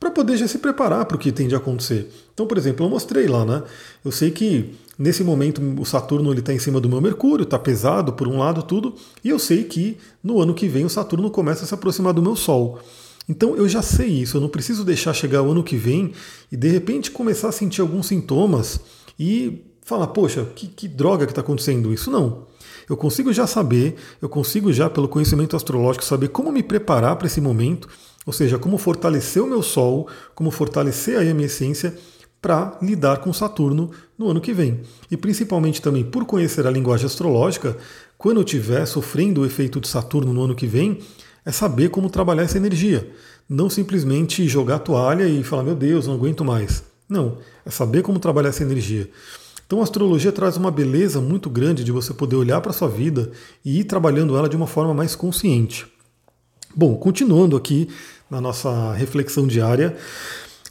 para 0.00 0.10
poder 0.10 0.38
já 0.38 0.48
se 0.48 0.56
preparar 0.56 1.04
para 1.04 1.18
o 1.18 1.20
que 1.20 1.30
tem 1.30 1.48
de 1.48 1.54
acontecer. 1.54 2.10
Então, 2.32 2.46
por 2.46 2.56
exemplo, 2.56 2.86
eu 2.86 2.88
mostrei 2.88 3.26
lá, 3.26 3.44
né? 3.44 3.62
Eu 4.02 4.10
sei 4.10 4.30
que 4.30 4.74
nesse 4.98 5.22
momento 5.22 5.60
o 5.78 5.84
Saturno 5.84 6.32
ele 6.32 6.40
está 6.40 6.54
em 6.54 6.58
cima 6.58 6.80
do 6.80 6.88
meu 6.88 7.02
Mercúrio, 7.02 7.44
está 7.44 7.58
pesado 7.58 8.14
por 8.14 8.26
um 8.26 8.38
lado 8.38 8.62
tudo, 8.62 8.94
e 9.22 9.28
eu 9.28 9.38
sei 9.38 9.64
que 9.64 9.98
no 10.22 10.40
ano 10.40 10.54
que 10.54 10.66
vem 10.66 10.86
o 10.86 10.88
Saturno 10.88 11.30
começa 11.30 11.64
a 11.64 11.66
se 11.66 11.74
aproximar 11.74 12.14
do 12.14 12.22
meu 12.22 12.34
Sol. 12.34 12.80
Então 13.28 13.56
eu 13.56 13.68
já 13.68 13.82
sei 13.82 14.08
isso, 14.08 14.36
eu 14.36 14.40
não 14.40 14.48
preciso 14.48 14.84
deixar 14.84 15.14
chegar 15.14 15.42
o 15.42 15.50
ano 15.50 15.64
que 15.64 15.76
vem 15.76 16.12
e 16.52 16.56
de 16.56 16.68
repente 16.68 17.10
começar 17.10 17.48
a 17.48 17.52
sentir 17.52 17.80
alguns 17.80 18.06
sintomas 18.06 18.80
e 19.18 19.62
falar, 19.82 20.08
poxa, 20.08 20.44
que, 20.54 20.66
que 20.66 20.88
droga 20.88 21.26
que 21.26 21.32
está 21.32 21.40
acontecendo 21.40 21.92
isso? 21.92 22.10
Não. 22.10 22.46
Eu 22.88 22.96
consigo 22.96 23.32
já 23.32 23.46
saber, 23.46 23.96
eu 24.20 24.28
consigo 24.28 24.72
já, 24.72 24.90
pelo 24.90 25.08
conhecimento 25.08 25.56
astrológico, 25.56 26.04
saber 26.04 26.28
como 26.28 26.52
me 26.52 26.62
preparar 26.62 27.16
para 27.16 27.26
esse 27.26 27.40
momento, 27.40 27.88
ou 28.26 28.32
seja, 28.32 28.58
como 28.58 28.78
fortalecer 28.78 29.42
o 29.42 29.46
meu 29.46 29.62
Sol, 29.62 30.08
como 30.34 30.50
fortalecer 30.50 31.18
a 31.18 31.34
minha 31.34 31.46
essência 31.46 31.96
para 32.40 32.78
lidar 32.82 33.18
com 33.18 33.32
Saturno 33.32 33.90
no 34.18 34.28
ano 34.28 34.40
que 34.40 34.52
vem. 34.52 34.82
E 35.10 35.16
principalmente 35.16 35.80
também 35.80 36.04
por 36.04 36.26
conhecer 36.26 36.66
a 36.66 36.70
linguagem 36.70 37.06
astrológica, 37.06 37.76
quando 38.18 38.38
eu 38.38 38.44
estiver 38.44 38.84
sofrendo 38.86 39.40
o 39.40 39.46
efeito 39.46 39.80
de 39.80 39.88
Saturno 39.88 40.32
no 40.32 40.42
ano 40.42 40.54
que 40.54 40.66
vem, 40.66 40.98
é 41.44 41.52
saber 41.52 41.90
como 41.90 42.08
trabalhar 42.08 42.42
essa 42.42 42.56
energia. 42.56 43.10
Não 43.48 43.68
simplesmente 43.68 44.48
jogar 44.48 44.76
a 44.76 44.78
toalha 44.78 45.24
e 45.24 45.44
falar, 45.44 45.62
meu 45.62 45.74
Deus, 45.74 46.06
não 46.06 46.14
aguento 46.14 46.44
mais. 46.44 46.82
Não, 47.08 47.38
é 47.64 47.70
saber 47.70 48.02
como 48.02 48.18
trabalhar 48.18 48.48
essa 48.48 48.62
energia. 48.62 49.08
Então 49.66 49.80
a 49.80 49.82
astrologia 49.82 50.32
traz 50.32 50.56
uma 50.56 50.70
beleza 50.70 51.20
muito 51.20 51.48
grande 51.50 51.84
de 51.84 51.92
você 51.92 52.12
poder 52.12 52.36
olhar 52.36 52.60
para 52.60 52.70
a 52.70 52.74
sua 52.74 52.88
vida 52.88 53.30
e 53.64 53.80
ir 53.80 53.84
trabalhando 53.84 54.36
ela 54.36 54.48
de 54.48 54.56
uma 54.56 54.66
forma 54.66 54.94
mais 54.94 55.14
consciente. 55.14 55.86
Bom, 56.74 56.96
continuando 56.96 57.56
aqui 57.56 57.88
na 58.30 58.40
nossa 58.40 58.92
reflexão 58.94 59.46
diária, 59.46 59.96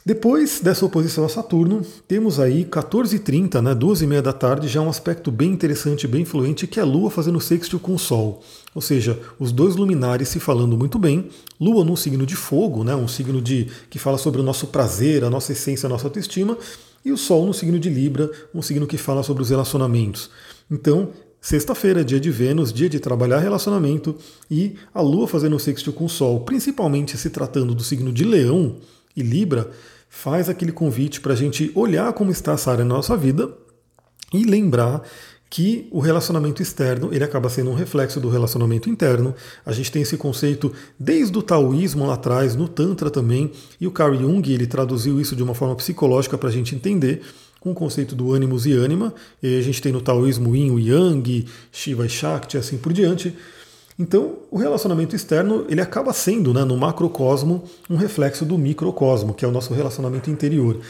depois 0.06 0.60
dessa 0.60 0.84
oposição 0.84 1.24
a 1.24 1.30
Saturno, 1.30 1.80
temos 2.06 2.38
aí 2.38 2.66
14h30, 2.66 3.62
né, 3.62 3.74
12h30 3.74 4.20
da 4.20 4.34
tarde, 4.34 4.68
já 4.68 4.82
um 4.82 4.90
aspecto 4.90 5.32
bem 5.32 5.50
interessante, 5.50 6.06
bem 6.06 6.22
influente, 6.22 6.66
que 6.66 6.78
é 6.78 6.82
a 6.82 6.86
Lua 6.86 7.10
fazendo 7.10 7.40
sextil 7.40 7.80
com 7.80 7.94
o 7.94 7.98
Sol. 7.98 8.42
Ou 8.74 8.82
seja, 8.82 9.18
os 9.38 9.50
dois 9.50 9.76
luminares 9.76 10.28
se 10.28 10.38
falando 10.38 10.76
muito 10.76 10.98
bem. 10.98 11.30
Lua 11.58 11.82
num 11.86 11.96
signo 11.96 12.26
de 12.26 12.36
fogo, 12.36 12.84
né, 12.84 12.94
um 12.94 13.08
signo 13.08 13.40
de 13.40 13.68
que 13.88 13.98
fala 13.98 14.18
sobre 14.18 14.42
o 14.42 14.44
nosso 14.44 14.66
prazer, 14.66 15.24
a 15.24 15.30
nossa 15.30 15.52
essência, 15.52 15.86
a 15.86 15.90
nossa 15.90 16.06
autoestima, 16.06 16.58
e 17.02 17.10
o 17.10 17.16
Sol 17.16 17.46
no 17.46 17.54
signo 17.54 17.78
de 17.78 17.88
Libra, 17.88 18.30
um 18.54 18.60
signo 18.60 18.86
que 18.86 18.98
fala 18.98 19.22
sobre 19.22 19.42
os 19.42 19.48
relacionamentos. 19.48 20.30
Então, 20.70 21.12
Sexta-feira, 21.40 22.02
dia 22.02 22.18
de 22.18 22.30
Vênus, 22.30 22.72
dia 22.72 22.88
de 22.88 22.98
trabalhar 22.98 23.38
relacionamento 23.38 24.16
e 24.50 24.76
a 24.94 25.02
Lua 25.02 25.28
fazendo 25.28 25.58
sextil 25.58 25.92
com 25.92 26.06
o 26.06 26.08
Sol, 26.08 26.40
principalmente 26.40 27.18
se 27.18 27.28
tratando 27.28 27.74
do 27.74 27.84
signo 27.84 28.10
de 28.10 28.24
Leão 28.24 28.76
e 29.14 29.22
Libra, 29.22 29.70
faz 30.14 30.48
aquele 30.48 30.70
convite 30.70 31.20
para 31.20 31.32
a 31.32 31.36
gente 31.36 31.72
olhar 31.74 32.12
como 32.12 32.30
está 32.30 32.52
essa 32.52 32.70
área 32.70 32.84
na 32.84 32.94
nossa 32.94 33.16
vida 33.16 33.52
e 34.32 34.44
lembrar 34.44 35.02
que 35.50 35.88
o 35.90 35.98
relacionamento 35.98 36.62
externo 36.62 37.12
ele 37.12 37.24
acaba 37.24 37.48
sendo 37.48 37.70
um 37.70 37.74
reflexo 37.74 38.20
do 38.20 38.28
relacionamento 38.28 38.88
interno. 38.88 39.34
A 39.66 39.72
gente 39.72 39.90
tem 39.90 40.02
esse 40.02 40.16
conceito 40.16 40.72
desde 40.98 41.36
o 41.36 41.42
taoísmo 41.42 42.06
lá 42.06 42.14
atrás, 42.14 42.54
no 42.54 42.68
Tantra 42.68 43.10
também, 43.10 43.50
e 43.80 43.86
o 43.88 43.90
Carl 43.90 44.14
Jung 44.14 44.50
ele 44.50 44.68
traduziu 44.68 45.20
isso 45.20 45.34
de 45.34 45.42
uma 45.42 45.54
forma 45.54 45.74
psicológica 45.74 46.38
para 46.38 46.48
a 46.48 46.52
gente 46.52 46.76
entender 46.76 47.20
com 47.58 47.72
o 47.72 47.74
conceito 47.74 48.14
do 48.14 48.32
ânimos 48.32 48.66
e 48.66 48.72
ânima. 48.72 49.12
E 49.42 49.58
a 49.58 49.62
gente 49.62 49.82
tem 49.82 49.92
no 49.92 50.00
taoísmo 50.00 50.54
Yin 50.54 50.78
e 50.78 50.90
Yang, 50.90 51.46
Shiva 51.72 52.06
e 52.06 52.08
Shakti, 52.08 52.56
assim 52.56 52.78
por 52.78 52.92
diante. 52.92 53.36
Então, 53.98 54.38
o 54.50 54.58
relacionamento 54.58 55.14
externo 55.14 55.64
ele 55.68 55.80
acaba 55.80 56.12
sendo, 56.12 56.52
né, 56.52 56.64
no 56.64 56.76
macrocosmo, 56.76 57.62
um 57.88 57.96
reflexo 57.96 58.44
do 58.44 58.58
microcosmo, 58.58 59.32
que 59.32 59.44
é 59.44 59.48
o 59.48 59.52
nosso 59.52 59.72
relacionamento 59.72 60.30
interior. 60.30 60.80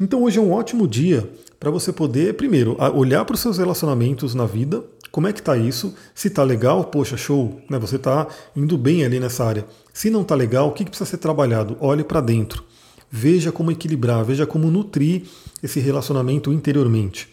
Então, 0.00 0.22
hoje 0.22 0.38
é 0.38 0.42
um 0.42 0.52
ótimo 0.52 0.86
dia 0.86 1.28
para 1.58 1.70
você 1.70 1.92
poder, 1.92 2.34
primeiro, 2.34 2.76
olhar 2.94 3.24
para 3.24 3.34
os 3.34 3.40
seus 3.40 3.56
relacionamentos 3.56 4.34
na 4.34 4.44
vida, 4.44 4.84
como 5.10 5.28
é 5.28 5.32
que 5.32 5.40
está 5.40 5.56
isso, 5.56 5.94
se 6.14 6.28
está 6.28 6.42
legal, 6.42 6.84
poxa, 6.84 7.16
show, 7.16 7.58
né, 7.70 7.78
você 7.78 7.96
está 7.96 8.26
indo 8.54 8.76
bem 8.76 9.04
ali 9.04 9.18
nessa 9.18 9.44
área. 9.44 9.66
Se 9.92 10.10
não 10.10 10.22
está 10.22 10.34
legal, 10.34 10.68
o 10.68 10.72
que, 10.72 10.84
que 10.84 10.90
precisa 10.90 11.08
ser 11.08 11.18
trabalhado? 11.18 11.76
Olhe 11.80 12.04
para 12.04 12.20
dentro. 12.20 12.64
Veja 13.10 13.52
como 13.52 13.70
equilibrar, 13.70 14.24
veja 14.24 14.46
como 14.46 14.70
nutrir 14.70 15.22
esse 15.62 15.80
relacionamento 15.80 16.52
interiormente. 16.52 17.31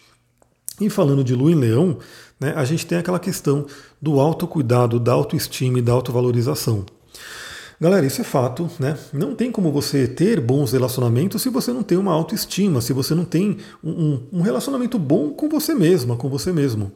E 0.80 0.88
falando 0.88 1.22
de 1.22 1.34
Lua 1.34 1.52
em 1.52 1.54
Leão, 1.54 1.98
né, 2.38 2.54
a 2.56 2.64
gente 2.64 2.86
tem 2.86 2.98
aquela 2.98 3.18
questão 3.18 3.66
do 4.00 4.18
autocuidado, 4.18 4.98
da 4.98 5.12
autoestima 5.12 5.78
e 5.78 5.82
da 5.82 5.92
autovalorização. 5.92 6.84
Galera, 7.80 8.04
isso 8.04 8.20
é 8.20 8.24
fato, 8.24 8.70
né? 8.78 8.98
Não 9.10 9.34
tem 9.34 9.50
como 9.50 9.72
você 9.72 10.06
ter 10.06 10.38
bons 10.38 10.72
relacionamentos 10.72 11.40
se 11.40 11.48
você 11.48 11.72
não 11.72 11.82
tem 11.82 11.96
uma 11.96 12.12
autoestima, 12.12 12.80
se 12.82 12.92
você 12.92 13.14
não 13.14 13.24
tem 13.24 13.56
um, 13.82 14.20
um 14.30 14.42
relacionamento 14.42 14.98
bom 14.98 15.30
com 15.30 15.48
você 15.48 15.74
mesma, 15.74 16.14
com 16.14 16.28
você 16.28 16.52
mesmo. 16.52 16.92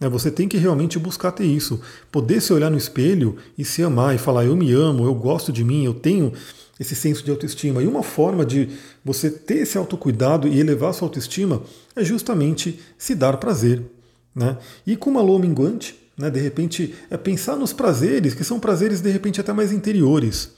É, 0.00 0.08
você 0.08 0.32
tem 0.32 0.48
que 0.48 0.56
realmente 0.56 0.98
buscar 0.98 1.30
ter 1.30 1.44
isso, 1.44 1.80
poder 2.10 2.40
se 2.40 2.52
olhar 2.52 2.68
no 2.68 2.76
espelho 2.76 3.36
e 3.56 3.64
se 3.64 3.80
amar 3.82 4.12
e 4.12 4.18
falar: 4.18 4.44
eu 4.44 4.56
me 4.56 4.72
amo, 4.72 5.04
eu 5.04 5.14
gosto 5.14 5.52
de 5.52 5.62
mim, 5.62 5.84
eu 5.84 5.94
tenho 5.94 6.32
esse 6.78 6.94
senso 6.94 7.24
de 7.24 7.30
autoestima. 7.30 7.82
E 7.82 7.86
uma 7.86 8.02
forma 8.02 8.44
de 8.44 8.68
você 9.04 9.30
ter 9.30 9.58
esse 9.58 9.78
autocuidado 9.78 10.48
e 10.48 10.58
elevar 10.58 10.92
sua 10.92 11.06
autoestima 11.06 11.62
é 11.94 12.04
justamente 12.04 12.80
se 12.98 13.14
dar 13.14 13.36
prazer. 13.36 13.82
Né? 14.34 14.56
E 14.86 14.96
com 14.96 15.10
uma 15.10 15.22
lua 15.22 15.38
minguante, 15.38 15.96
né, 16.16 16.30
de 16.30 16.40
repente, 16.40 16.94
é 17.10 17.16
pensar 17.16 17.56
nos 17.56 17.72
prazeres, 17.72 18.34
que 18.34 18.44
são 18.44 18.60
prazeres 18.60 19.00
de 19.00 19.10
repente 19.10 19.40
até 19.40 19.52
mais 19.52 19.72
interiores. 19.72 20.50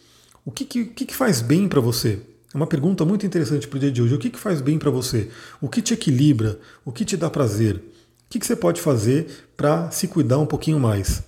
O 0.44 0.50
que, 0.50 0.64
que, 0.64 0.84
que 0.84 1.14
faz 1.14 1.40
bem 1.40 1.68
para 1.68 1.80
você? 1.80 2.18
É 2.52 2.56
uma 2.56 2.66
pergunta 2.66 3.04
muito 3.04 3.26
interessante 3.26 3.66
para 3.66 3.76
o 3.76 3.80
dia 3.80 3.90
de 3.90 4.00
hoje. 4.00 4.14
O 4.14 4.18
que, 4.18 4.30
que 4.30 4.38
faz 4.38 4.60
bem 4.60 4.78
para 4.78 4.90
você? 4.90 5.28
O 5.60 5.68
que 5.68 5.82
te 5.82 5.92
equilibra? 5.92 6.58
O 6.84 6.92
que 6.92 7.04
te 7.04 7.16
dá 7.16 7.28
prazer? 7.28 7.76
O 7.76 7.82
que, 8.30 8.38
que 8.38 8.46
você 8.46 8.56
pode 8.56 8.80
fazer 8.80 9.26
para 9.56 9.90
se 9.90 10.08
cuidar 10.08 10.38
um 10.38 10.46
pouquinho 10.46 10.78
mais? 10.78 11.22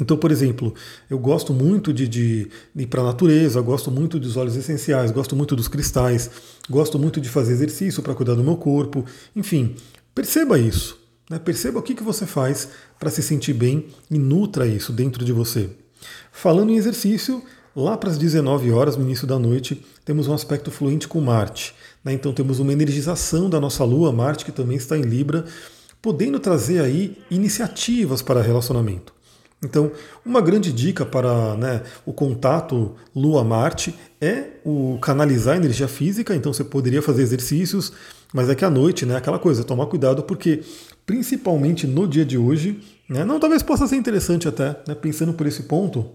Então, 0.00 0.16
por 0.16 0.30
exemplo, 0.30 0.74
eu 1.08 1.18
gosto 1.18 1.54
muito 1.54 1.92
de, 1.92 2.06
de 2.06 2.50
ir 2.76 2.86
para 2.86 3.00
a 3.00 3.04
natureza, 3.04 3.60
gosto 3.60 3.90
muito 3.90 4.18
dos 4.20 4.36
óleos 4.36 4.56
essenciais, 4.56 5.10
gosto 5.10 5.34
muito 5.34 5.56
dos 5.56 5.68
cristais, 5.68 6.30
gosto 6.68 6.98
muito 6.98 7.20
de 7.20 7.28
fazer 7.28 7.52
exercício 7.52 8.02
para 8.02 8.14
cuidar 8.14 8.34
do 8.34 8.44
meu 8.44 8.56
corpo. 8.56 9.04
Enfim, 9.34 9.74
perceba 10.14 10.58
isso. 10.58 10.98
Né? 11.30 11.38
Perceba 11.38 11.78
o 11.78 11.82
que, 11.82 11.94
que 11.94 12.02
você 12.02 12.26
faz 12.26 12.68
para 12.98 13.10
se 13.10 13.22
sentir 13.22 13.54
bem 13.54 13.86
e 14.10 14.18
nutra 14.18 14.66
isso 14.66 14.92
dentro 14.92 15.24
de 15.24 15.32
você. 15.32 15.70
Falando 16.30 16.70
em 16.70 16.76
exercício, 16.76 17.42
lá 17.74 17.96
para 17.96 18.10
as 18.10 18.18
19 18.18 18.70
horas, 18.72 18.96
no 18.96 19.02
início 19.02 19.26
da 19.26 19.38
noite, 19.38 19.82
temos 20.04 20.28
um 20.28 20.34
aspecto 20.34 20.70
fluente 20.70 21.08
com 21.08 21.22
Marte. 21.22 21.74
Né? 22.04 22.12
Então 22.12 22.34
temos 22.34 22.58
uma 22.58 22.72
energização 22.72 23.48
da 23.48 23.58
nossa 23.58 23.82
Lua, 23.82 24.12
Marte, 24.12 24.44
que 24.44 24.52
também 24.52 24.76
está 24.76 24.96
em 24.96 25.02
Libra, 25.02 25.46
podendo 26.02 26.38
trazer 26.38 26.80
aí 26.80 27.16
iniciativas 27.30 28.20
para 28.20 28.42
relacionamento. 28.42 29.15
Então, 29.62 29.90
uma 30.24 30.40
grande 30.40 30.72
dica 30.72 31.04
para 31.04 31.56
né, 31.56 31.82
o 32.04 32.12
contato 32.12 32.94
Lua-Marte 33.14 33.94
é 34.20 34.50
o 34.64 34.98
canalizar 35.00 35.54
a 35.54 35.56
energia 35.56 35.88
física. 35.88 36.34
Então, 36.34 36.52
você 36.52 36.62
poderia 36.62 37.00
fazer 37.00 37.22
exercícios, 37.22 37.92
mas 38.32 38.48
é 38.48 38.54
que 38.54 38.64
à 38.64 38.70
noite, 38.70 39.06
né, 39.06 39.16
aquela 39.16 39.38
coisa, 39.38 39.64
tomar 39.64 39.86
cuidado, 39.86 40.22
porque 40.22 40.62
principalmente 41.06 41.86
no 41.86 42.06
dia 42.06 42.24
de 42.24 42.36
hoje, 42.36 42.80
né, 43.08 43.24
não 43.24 43.40
talvez 43.40 43.62
possa 43.62 43.86
ser 43.86 43.96
interessante 43.96 44.46
até, 44.46 44.76
né, 44.86 44.94
pensando 44.94 45.32
por 45.32 45.46
esse 45.46 45.62
ponto, 45.62 46.10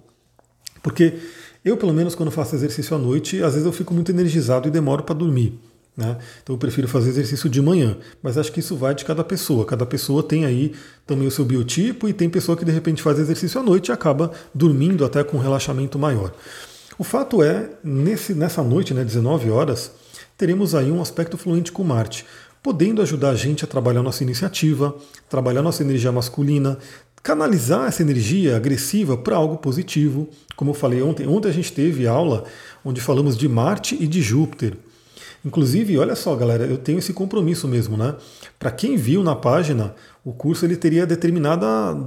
porque 0.84 1.16
eu, 1.64 1.78
pelo 1.78 1.94
menos, 1.94 2.16
quando 2.16 2.32
faço 2.32 2.56
exercício 2.56 2.96
à 2.96 3.00
noite, 3.00 3.42
às 3.44 3.54
vezes 3.54 3.66
eu 3.66 3.72
fico 3.72 3.94
muito 3.94 4.12
energizado 4.12 4.68
e 4.68 4.72
demoro 4.72 5.04
para 5.04 5.14
dormir. 5.16 5.60
Né? 5.96 6.18
Então 6.42 6.56
eu 6.56 6.60
prefiro 6.60 6.88
fazer 6.88 7.10
exercício 7.10 7.50
de 7.50 7.62
manhã, 7.62 7.98
mas 8.24 8.38
acho 8.38 8.52
que 8.52 8.60
isso 8.60 8.76
vai 8.76 8.96
de 8.96 9.04
cada 9.04 9.24
pessoa. 9.24 9.66
Cada 9.66 9.86
pessoa 9.86 10.24
tem 10.24 10.46
aí 10.46 10.74
também 11.06 11.28
o 11.28 11.32
seu 11.32 11.44
biotipo 11.44 12.08
e 12.08 12.14
tem 12.14 12.30
pessoa 12.30 12.58
que 12.58 12.64
de 12.64 12.72
repente 12.72 13.02
faz 13.02 13.20
exercício 13.20 13.60
à 13.60 13.64
noite 13.64 13.90
e 13.90 13.92
acaba 13.92 14.32
dormindo 14.54 15.04
até 15.04 15.24
com 15.24 15.38
um 15.38 15.42
relaxamento 15.42 16.00
maior. 16.00 16.34
O 16.98 17.04
fato 17.04 17.42
é, 17.42 17.70
nesse, 17.84 18.34
nessa 18.34 18.64
noite, 18.64 18.94
né, 18.94 19.04
19 19.04 19.50
horas, 19.50 19.92
teremos 20.38 20.76
aí 20.76 20.92
um 20.92 21.02
aspecto 21.02 21.38
fluente 21.38 21.72
com 21.72 21.84
Marte, 21.84 22.26
podendo 22.62 23.02
ajudar 23.02 23.32
a 23.32 23.36
gente 23.36 23.64
a 23.64 23.68
trabalhar 23.68 24.04
nossa 24.04 24.24
iniciativa, 24.24 24.96
trabalhar 25.28 25.62
nossa 25.62 25.84
energia 25.84 26.12
masculina, 26.12 26.78
canalizar 27.24 27.88
essa 27.88 28.02
energia 28.02 28.56
agressiva 28.56 29.18
para 29.18 29.36
algo 29.36 29.58
positivo. 29.58 30.30
Como 30.56 30.72
eu 30.72 30.76
falei 30.76 31.02
ontem, 31.02 31.28
ontem 31.28 31.50
a 31.50 31.54
gente 31.54 31.72
teve 31.72 32.08
aula 32.08 32.44
onde 32.84 33.02
falamos 33.02 33.38
de 33.38 33.48
Marte 33.48 33.98
e 34.00 34.08
de 34.08 34.22
Júpiter. 34.22 34.78
Inclusive, 35.44 35.98
olha 35.98 36.16
só, 36.16 36.36
galera, 36.36 36.66
eu 36.66 36.78
tenho 36.78 37.00
esse 37.00 37.14
compromisso 37.14 37.68
mesmo, 37.68 37.98
né? 37.98 38.16
Para 38.60 38.70
quem 38.70 38.96
viu 38.96 39.24
na 39.24 39.36
página, 39.36 39.96
o 40.24 40.32
curso 40.32 40.66
ele 40.66 40.76
teria 40.76 41.06
determinado 41.06 41.66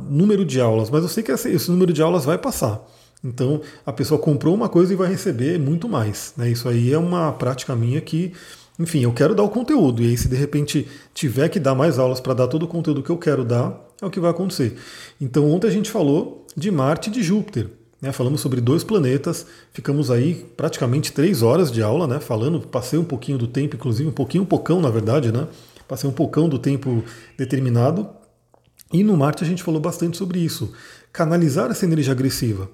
número 0.08 0.44
de 0.44 0.60
aulas, 0.60 0.88
mas 0.88 1.02
eu 1.02 1.08
sei 1.08 1.22
que 1.22 1.32
esse 1.32 1.70
número 1.70 1.92
de 1.92 2.00
aulas 2.00 2.24
vai 2.24 2.38
passar. 2.38 2.80
Então, 3.24 3.60
a 3.84 3.92
pessoa 3.92 4.20
comprou 4.20 4.54
uma 4.54 4.68
coisa 4.68 4.92
e 4.92 4.96
vai 4.96 5.08
receber 5.08 5.58
muito 5.58 5.88
mais. 5.88 6.34
Né? 6.36 6.50
Isso 6.50 6.68
aí 6.68 6.92
é 6.92 6.98
uma 6.98 7.32
prática 7.32 7.74
minha 7.74 8.00
que, 8.00 8.32
enfim, 8.78 9.02
eu 9.02 9.12
quero 9.12 9.34
dar 9.34 9.42
o 9.42 9.48
conteúdo. 9.48 10.02
E 10.02 10.08
aí, 10.08 10.16
se 10.16 10.28
de 10.28 10.36
repente 10.36 10.86
tiver 11.14 11.48
que 11.48 11.58
dar 11.58 11.74
mais 11.74 11.98
aulas 11.98 12.20
para 12.20 12.34
dar 12.34 12.46
todo 12.46 12.64
o 12.64 12.68
conteúdo 12.68 13.02
que 13.02 13.10
eu 13.10 13.16
quero 13.16 13.42
dar, 13.42 13.82
é 14.00 14.06
o 14.06 14.10
que 14.10 14.20
vai 14.20 14.30
acontecer. 14.30 14.76
Então, 15.20 15.50
ontem 15.50 15.66
a 15.66 15.70
gente 15.70 15.90
falou 15.90 16.46
de 16.54 16.70
Marte 16.70 17.08
e 17.08 17.12
de 17.12 17.22
Júpiter. 17.22 17.70
Né, 18.04 18.12
falamos 18.12 18.42
sobre 18.42 18.60
dois 18.60 18.84
planetas, 18.84 19.46
ficamos 19.72 20.10
aí 20.10 20.44
praticamente 20.58 21.10
três 21.10 21.40
horas 21.40 21.72
de 21.72 21.82
aula, 21.82 22.06
né, 22.06 22.20
falando, 22.20 22.60
passei 22.60 22.98
um 22.98 23.04
pouquinho 23.04 23.38
do 23.38 23.46
tempo, 23.46 23.76
inclusive 23.76 24.06
um 24.06 24.12
pouquinho, 24.12 24.42
um 24.42 24.46
pocão 24.46 24.78
na 24.78 24.90
verdade, 24.90 25.32
né, 25.32 25.48
passei 25.88 26.08
um 26.10 26.12
pocão 26.12 26.46
do 26.46 26.58
tempo 26.58 27.02
determinado. 27.38 28.06
E 28.92 29.02
no 29.02 29.16
Marte 29.16 29.42
a 29.42 29.46
gente 29.46 29.62
falou 29.62 29.80
bastante 29.80 30.18
sobre 30.18 30.38
isso, 30.38 30.70
canalizar 31.14 31.70
essa 31.70 31.86
energia 31.86 32.12
agressiva. 32.12 32.68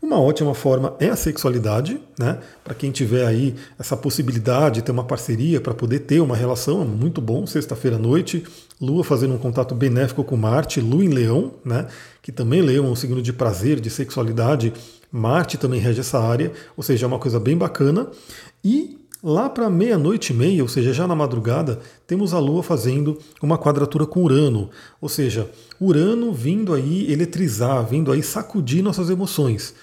Uma 0.00 0.18
ótima 0.18 0.54
forma 0.54 0.96
é 0.98 1.08
a 1.08 1.16
sexualidade, 1.16 2.00
né? 2.18 2.38
Para 2.64 2.74
quem 2.74 2.90
tiver 2.90 3.26
aí 3.26 3.54
essa 3.78 3.96
possibilidade 3.96 4.76
de 4.76 4.82
ter 4.82 4.92
uma 4.92 5.04
parceria 5.04 5.60
para 5.60 5.74
poder 5.74 6.00
ter 6.00 6.20
uma 6.20 6.36
relação, 6.36 6.82
é 6.82 6.84
muito 6.84 7.20
bom. 7.20 7.46
Sexta-feira 7.46 7.96
à 7.96 7.98
noite, 7.98 8.44
Lua 8.80 9.04
fazendo 9.04 9.34
um 9.34 9.38
contato 9.38 9.74
benéfico 9.74 10.24
com 10.24 10.36
Marte, 10.36 10.80
Lua 10.80 11.04
em 11.04 11.08
Leão, 11.08 11.52
né? 11.64 11.86
Que 12.22 12.32
também 12.32 12.62
Leão 12.62 12.86
é 12.86 12.88
um 12.88 12.96
signo 12.96 13.20
de 13.20 13.32
prazer, 13.32 13.80
de 13.80 13.90
sexualidade. 13.90 14.72
Marte 15.12 15.58
também 15.58 15.80
rege 15.80 16.00
essa 16.00 16.18
área, 16.18 16.52
ou 16.76 16.82
seja, 16.82 17.04
é 17.04 17.08
uma 17.08 17.18
coisa 17.18 17.40
bem 17.40 17.56
bacana. 17.56 18.06
E 18.64 18.99
Lá 19.22 19.50
para 19.50 19.68
meia-noite 19.68 20.32
e 20.32 20.36
meia, 20.36 20.62
ou 20.62 20.68
seja, 20.68 20.94
já 20.94 21.06
na 21.06 21.14
madrugada, 21.14 21.78
temos 22.06 22.32
a 22.32 22.38
Lua 22.38 22.62
fazendo 22.62 23.18
uma 23.42 23.58
quadratura 23.58 24.06
com 24.06 24.22
Urano, 24.22 24.70
ou 24.98 25.10
seja, 25.10 25.50
Urano 25.78 26.32
vindo 26.32 26.72
aí 26.72 27.12
eletrizar, 27.12 27.86
vindo 27.86 28.10
aí 28.10 28.22
sacudir 28.22 28.82
nossas 28.82 29.10
emoções. 29.10 29.74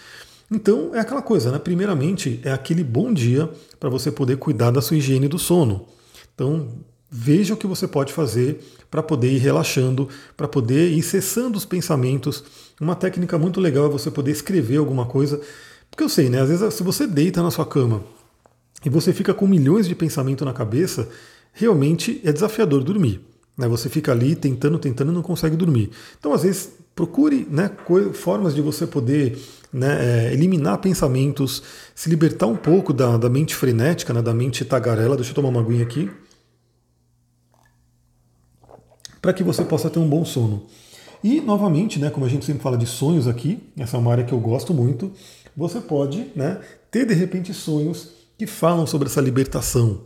Então 0.50 0.96
é 0.96 1.00
aquela 1.00 1.22
coisa, 1.22 1.52
né? 1.52 1.60
Primeiramente, 1.60 2.40
é 2.44 2.52
aquele 2.52 2.84
bom 2.84 3.14
dia 3.14 3.48
para 3.80 3.90
você 3.90 4.12
poder 4.12 4.38
cuidar 4.38 4.72
da 4.72 4.82
sua 4.82 4.98
higiene 4.98 5.28
do 5.28 5.38
sono. 5.38 5.86
Então, 6.34 6.70
veja 7.08 7.54
o 7.54 7.58
que 7.58 7.68
você 7.68 7.88
pode 7.88 8.14
fazer 8.14 8.60
para 8.90 9.04
poder 9.04 9.32
ir 9.32 9.38
relaxando, 9.38 10.10
para 10.36 10.48
poder 10.48 10.90
ir 10.92 11.04
cessando 11.04 11.60
os 11.60 11.66
pensamentos. 11.66 12.44
Uma 12.82 12.96
técnica 12.96 13.38
muito 13.38 13.60
legal 13.60 13.86
é 13.86 13.90
você 13.90 14.10
poder 14.10 14.32
escrever 14.32 14.78
alguma 14.78 15.06
coisa. 15.06 15.40
Porque 15.92 16.04
eu 16.04 16.10
sei, 16.10 16.28
né? 16.28 16.42
Às 16.42 16.50
vezes, 16.50 16.74
se 16.74 16.82
você 16.82 17.06
deita 17.06 17.44
na 17.44 17.52
sua 17.52 17.66
cama 17.66 18.02
e 18.86 18.90
você 18.90 19.12
fica 19.12 19.34
com 19.34 19.48
milhões 19.48 19.88
de 19.88 19.96
pensamentos 19.96 20.46
na 20.46 20.54
cabeça, 20.54 21.10
realmente 21.52 22.22
é 22.24 22.32
desafiador 22.32 22.84
dormir. 22.84 23.22
Né? 23.58 23.68
Você 23.68 23.90
fica 23.90 24.12
ali 24.12 24.36
tentando, 24.36 24.78
tentando 24.78 25.12
e 25.12 25.16
não 25.16 25.22
consegue 25.22 25.56
dormir. 25.56 25.90
Então, 26.20 26.32
às 26.34 26.44
vezes, 26.44 26.70
procure 26.96 27.48
né, 27.50 27.72
formas 28.14 28.54
de 28.54 28.62
você 28.62 28.86
poder 28.86 29.38
né, 29.74 30.28
é, 30.28 30.34
eliminar 30.34 30.78
pensamentos, 30.78 31.64
se 31.96 32.10
libertar 32.10 32.46
um 32.46 32.56
pouco 32.56 32.94
da, 32.94 33.18
da 33.18 33.30
mente 33.30 33.56
frenética, 33.56 34.14
né, 34.14 34.22
da 34.22 34.34
mente 34.34 34.64
tagarela. 34.64 35.16
Deixa 35.16 35.32
eu 35.32 35.36
tomar 35.36 35.50
uma 35.50 35.62
aguinha 35.62 35.84
aqui. 35.84 36.10
Para 39.20 39.34
que 39.34 39.44
você 39.44 39.64
possa 39.66 39.90
ter 39.90 40.00
um 40.00 40.08
bom 40.08 40.24
sono. 40.24 40.68
E, 41.24 41.42
novamente, 41.42 42.00
né, 42.00 42.12
como 42.12 42.28
a 42.28 42.30
gente 42.30 42.46
sempre 42.46 42.62
fala 42.62 42.78
de 42.78 42.86
sonhos 42.86 43.28
aqui, 43.28 43.60
essa 43.76 43.98
é 43.98 44.00
uma 44.00 44.12
área 44.12 44.24
que 44.24 44.34
eu 44.34 44.40
gosto 44.40 44.72
muito, 44.72 45.12
você 45.56 45.82
pode 45.82 46.32
né, 46.36 46.62
ter 46.92 47.06
de 47.06 47.16
repente 47.16 47.52
sonhos 47.56 48.17
que 48.38 48.46
falam 48.46 48.86
sobre 48.86 49.08
essa 49.08 49.22
libertação. 49.22 50.02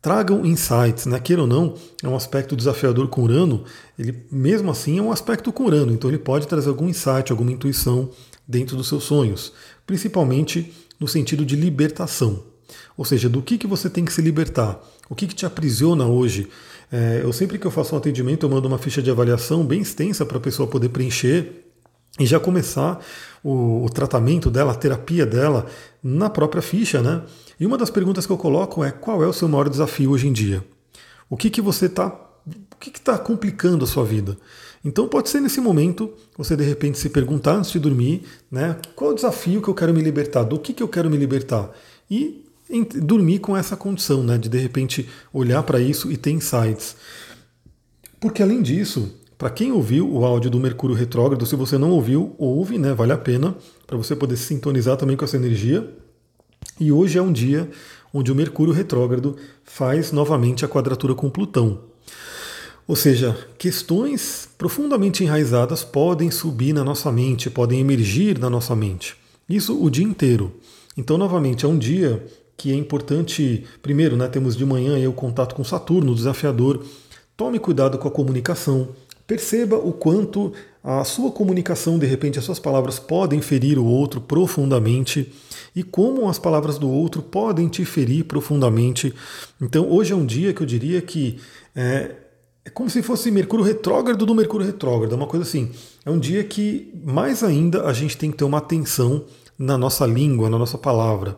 Tragam 0.00 0.46
insights, 0.46 1.06
né? 1.06 1.18
queira 1.18 1.42
ou 1.42 1.48
não, 1.48 1.74
é 2.02 2.08
um 2.08 2.14
aspecto 2.14 2.54
desafiador 2.54 3.08
com 3.08 3.22
Urano, 3.22 3.64
ele 3.98 4.24
mesmo 4.30 4.70
assim 4.70 4.98
é 4.98 5.02
um 5.02 5.10
aspecto 5.10 5.52
com 5.52 5.64
Urano, 5.64 5.92
então 5.92 6.08
ele 6.08 6.18
pode 6.18 6.46
trazer 6.46 6.68
algum 6.68 6.88
insight, 6.88 7.32
alguma 7.32 7.50
intuição 7.50 8.10
dentro 8.46 8.76
dos 8.76 8.88
seus 8.88 9.04
sonhos, 9.04 9.52
principalmente 9.84 10.72
no 11.00 11.08
sentido 11.08 11.44
de 11.44 11.56
libertação. 11.56 12.44
Ou 12.96 13.04
seja, 13.04 13.28
do 13.28 13.42
que, 13.42 13.58
que 13.58 13.66
você 13.66 13.90
tem 13.90 14.04
que 14.04 14.12
se 14.12 14.22
libertar, 14.22 14.80
o 15.08 15.14
que, 15.14 15.26
que 15.26 15.34
te 15.34 15.46
aprisiona 15.46 16.06
hoje. 16.06 16.48
É, 16.90 17.20
eu 17.22 17.32
sempre 17.32 17.58
que 17.58 17.66
eu 17.66 17.70
faço 17.70 17.94
um 17.94 17.98
atendimento, 17.98 18.44
eu 18.44 18.50
mando 18.50 18.68
uma 18.68 18.78
ficha 18.78 19.02
de 19.02 19.10
avaliação 19.10 19.64
bem 19.64 19.80
extensa 19.80 20.24
para 20.24 20.38
a 20.38 20.40
pessoa 20.40 20.68
poder 20.68 20.88
preencher 20.88 21.64
e 22.18 22.26
já 22.26 22.40
começar 22.40 23.00
o, 23.42 23.84
o, 23.84 23.90
tratamento 23.90 24.50
dela, 24.50 24.72
a 24.72 24.74
terapia 24.74 25.24
dela 25.24 25.66
na 26.02 26.28
própria 26.28 26.62
ficha, 26.62 27.00
né? 27.00 27.22
E 27.58 27.66
uma 27.66 27.76
das 27.76 27.90
perguntas 27.90 28.26
que 28.26 28.32
eu 28.32 28.38
coloco 28.38 28.84
é 28.84 28.90
qual 28.90 29.22
é 29.22 29.26
o 29.26 29.32
seu 29.32 29.48
maior 29.48 29.68
desafio 29.68 30.10
hoje 30.10 30.28
em 30.28 30.32
dia? 30.32 30.64
O 31.28 31.36
que, 31.36 31.50
que 31.50 31.60
você 31.60 31.86
está. 31.86 32.06
O 32.06 32.76
que 32.78 32.90
está 32.90 33.18
complicando 33.18 33.84
a 33.84 33.88
sua 33.88 34.04
vida? 34.04 34.36
Então 34.84 35.08
pode 35.08 35.28
ser 35.28 35.40
nesse 35.40 35.60
momento 35.60 36.12
você 36.36 36.56
de 36.56 36.62
repente 36.62 36.98
se 36.98 37.10
perguntar 37.10 37.56
antes 37.56 37.72
de 37.72 37.80
dormir, 37.80 38.22
né? 38.50 38.76
Qual 38.94 39.10
é 39.10 39.12
o 39.12 39.16
desafio 39.16 39.60
que 39.60 39.68
eu 39.68 39.74
quero 39.74 39.92
me 39.92 40.00
libertar? 40.00 40.44
Do 40.44 40.58
que, 40.58 40.72
que 40.72 40.82
eu 40.82 40.88
quero 40.88 41.10
me 41.10 41.16
libertar? 41.16 41.70
E 42.08 42.44
dormir 43.02 43.40
com 43.40 43.56
essa 43.56 43.76
condição, 43.76 44.22
né? 44.22 44.38
De 44.38 44.48
de 44.48 44.58
repente 44.58 45.08
olhar 45.32 45.62
para 45.64 45.80
isso 45.80 46.12
e 46.12 46.16
ter 46.16 46.30
insights. 46.30 46.96
Porque 48.20 48.42
além 48.42 48.62
disso, 48.62 49.12
para 49.36 49.50
quem 49.50 49.72
ouviu 49.72 50.08
o 50.10 50.24
áudio 50.24 50.50
do 50.50 50.60
Mercúrio 50.60 50.96
Retrógrado, 50.96 51.44
se 51.44 51.56
você 51.56 51.76
não 51.76 51.90
ouviu, 51.90 52.34
ouve, 52.38 52.78
né? 52.78 52.94
Vale 52.94 53.12
a 53.12 53.18
pena 53.18 53.56
para 53.86 53.96
você 53.96 54.14
poder 54.14 54.36
se 54.36 54.44
sintonizar 54.44 54.96
também 54.96 55.16
com 55.16 55.24
essa 55.24 55.36
energia. 55.36 55.88
E 56.80 56.92
hoje 56.92 57.18
é 57.18 57.22
um 57.22 57.32
dia 57.32 57.68
onde 58.14 58.30
o 58.30 58.34
Mercúrio 58.34 58.72
Retrógrado 58.72 59.36
faz 59.64 60.12
novamente 60.12 60.64
a 60.64 60.68
quadratura 60.68 61.14
com 61.14 61.28
Plutão. 61.28 61.80
Ou 62.86 62.96
seja, 62.96 63.36
questões 63.58 64.48
profundamente 64.56 65.22
enraizadas 65.22 65.84
podem 65.84 66.30
subir 66.30 66.72
na 66.72 66.84
nossa 66.84 67.10
mente, 67.12 67.50
podem 67.50 67.80
emergir 67.80 68.38
na 68.38 68.48
nossa 68.48 68.74
mente. 68.74 69.16
Isso 69.48 69.82
o 69.82 69.90
dia 69.90 70.04
inteiro. 70.04 70.54
Então, 70.96 71.18
novamente, 71.18 71.66
é 71.66 71.68
um 71.68 71.76
dia 71.76 72.24
que 72.56 72.72
é 72.72 72.74
importante, 72.74 73.64
primeiro, 73.82 74.16
né, 74.16 74.26
temos 74.28 74.56
de 74.56 74.64
manhã 74.64 75.08
o 75.08 75.12
contato 75.12 75.54
com 75.54 75.62
Saturno, 75.62 76.12
o 76.12 76.14
desafiador. 76.14 76.84
Tome 77.36 77.58
cuidado 77.58 77.98
com 77.98 78.08
a 78.08 78.10
comunicação, 78.10 78.88
Perceba 79.28 79.76
o 79.76 79.92
quanto 79.92 80.54
a 80.82 81.04
sua 81.04 81.30
comunicação, 81.30 81.98
de 81.98 82.06
repente, 82.06 82.38
as 82.38 82.44
suas 82.44 82.58
palavras 82.58 82.98
podem 82.98 83.40
ferir 83.40 83.78
o 83.78 83.84
outro 83.84 84.20
profundamente 84.20 85.32
e 85.74 85.82
como 85.82 86.28
as 86.28 86.38
palavras 86.38 86.78
do 86.78 86.88
outro 86.88 87.20
podem 87.22 87.68
te 87.68 87.84
ferir 87.84 88.24
profundamente. 88.24 89.12
Então, 89.60 89.90
hoje 89.90 90.12
é 90.12 90.16
um 90.16 90.24
dia 90.24 90.52
que 90.52 90.62
eu 90.62 90.66
diria 90.66 91.00
que 91.02 91.38
é, 91.74 92.14
é 92.64 92.70
como 92.70 92.88
se 92.88 93.02
fosse 93.02 93.30
Mercúrio 93.30 93.64
retrógrado 93.64 94.24
do 94.24 94.34
Mercúrio 94.34 94.66
retrógrado, 94.66 95.12
é 95.12 95.16
uma 95.16 95.26
coisa 95.26 95.44
assim. 95.44 95.70
É 96.04 96.10
um 96.10 96.18
dia 96.18 96.44
que, 96.44 96.92
mais 97.04 97.42
ainda, 97.42 97.84
a 97.84 97.92
gente 97.92 98.16
tem 98.16 98.30
que 98.30 98.36
ter 98.36 98.44
uma 98.44 98.58
atenção 98.58 99.24
na 99.58 99.76
nossa 99.76 100.06
língua, 100.06 100.48
na 100.48 100.58
nossa 100.58 100.78
palavra 100.78 101.36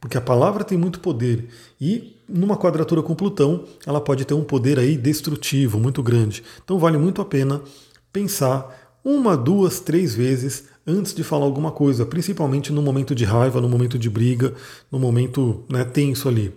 porque 0.00 0.16
a 0.16 0.20
palavra 0.20 0.64
tem 0.64 0.78
muito 0.78 1.00
poder 1.00 1.48
e 1.80 2.16
numa 2.28 2.56
quadratura 2.56 3.02
com 3.02 3.14
Plutão 3.14 3.64
ela 3.86 4.00
pode 4.00 4.24
ter 4.24 4.34
um 4.34 4.44
poder 4.44 4.78
aí 4.78 4.96
destrutivo 4.96 5.78
muito 5.78 6.02
grande. 6.02 6.44
Então 6.62 6.78
vale 6.78 6.96
muito 6.96 7.20
a 7.20 7.24
pena 7.24 7.60
pensar 8.18 8.98
uma, 9.04 9.36
duas, 9.36 9.78
três 9.78 10.14
vezes 10.14 10.64
antes 10.86 11.14
de 11.14 11.22
falar 11.22 11.44
alguma 11.44 11.70
coisa, 11.70 12.04
principalmente 12.04 12.72
no 12.72 12.82
momento 12.82 13.14
de 13.14 13.24
raiva, 13.24 13.60
no 13.60 13.68
momento 13.68 13.98
de 13.98 14.10
briga, 14.10 14.54
no 14.90 14.98
momento 14.98 15.64
né, 15.68 15.84
tenso 15.84 16.28
ali. 16.28 16.52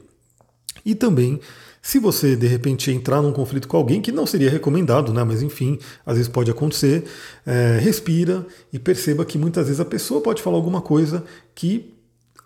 E 0.84 0.96
também, 0.96 1.40
se 1.82 2.00
você 2.00 2.36
de 2.36 2.48
repente 2.48 2.90
entrar 2.90 3.22
num 3.22 3.32
conflito 3.32 3.68
com 3.68 3.78
alguém, 3.78 4.02
que 4.02 4.12
não 4.12 4.26
seria 4.26 4.50
recomendado, 4.50 5.14
né, 5.14 5.24
mas 5.24 5.44
enfim, 5.44 5.78
às 6.06 6.16
vezes 6.16 6.32
pode 6.32 6.50
acontecer, 6.50 7.04
é, 7.46 7.78
respira 7.80 8.46
e 8.74 8.80
perceba 8.80 9.24
que 9.24 9.38
muitas 9.38 9.66
vezes 9.66 9.80
a 9.80 9.86
pessoa 9.86 10.22
pode 10.22 10.42
falar 10.42 10.56
alguma 10.56 10.82
coisa 10.82 11.24
que 11.54 11.94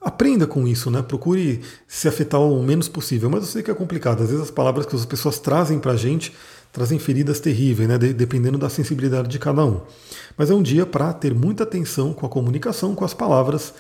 aprenda 0.06 0.48
com 0.48 0.68
isso, 0.68 0.90
né? 0.92 1.02
Procure 1.02 1.62
se 1.88 2.08
afetar 2.08 2.40
o 2.40 2.64
menos 2.64 2.88
possível. 2.88 3.30
Mas 3.30 3.42
eu 3.42 3.48
sei 3.48 3.64
que 3.64 3.72
é 3.72 3.74
complicado. 3.74 4.22
Às 4.22 4.30
vezes 4.30 4.44
as 4.44 4.52
palavras 4.52 4.86
que 4.86 4.96
as 4.96 5.06
pessoas 5.06 5.40
trazem 5.40 5.80
para 5.80 5.94
a 5.94 5.98
gente 5.98 6.32
trazem 6.76 7.00
feridas 7.00 7.40
terríveis, 7.40 7.88
né? 7.88 7.98
dependendo 7.98 8.58
da 8.58 8.70
sensibilidade 8.70 9.30
de 9.30 9.40
cada 9.40 9.64
um. 9.64 9.80
Mas 10.38 10.52
é 10.52 10.54
um 10.54 10.62
dia 10.62 10.86
para 10.86 11.14
ter 11.14 11.34
muita 11.34 11.64
atenção 11.64 12.14
com 12.14 12.26
a 12.26 12.30
comunicação, 12.30 12.94
com 12.94 13.06
as 13.06 13.14
palavras, 13.14 13.74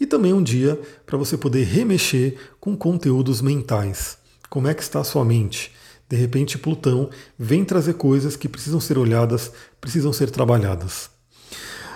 e 0.00 0.06
também 0.06 0.32
um 0.32 0.42
dia 0.42 0.80
para 1.04 1.18
você 1.18 1.36
poder 1.36 1.64
remexer 1.64 2.38
com 2.58 2.74
conteúdos 2.74 3.42
mentais. 3.42 4.16
Como 4.48 4.66
é 4.66 4.72
que 4.72 4.82
está 4.82 5.00
a 5.00 5.04
sua 5.04 5.26
mente? 5.26 5.72
De 6.08 6.16
repente, 6.16 6.56
Plutão 6.56 7.10
vem 7.38 7.66
trazer 7.66 7.94
coisas 7.94 8.34
que 8.34 8.48
precisam 8.48 8.80
ser 8.80 8.96
olhadas, 8.96 9.52
precisam 9.78 10.10
ser 10.10 10.30
trabalhadas. 10.30 11.10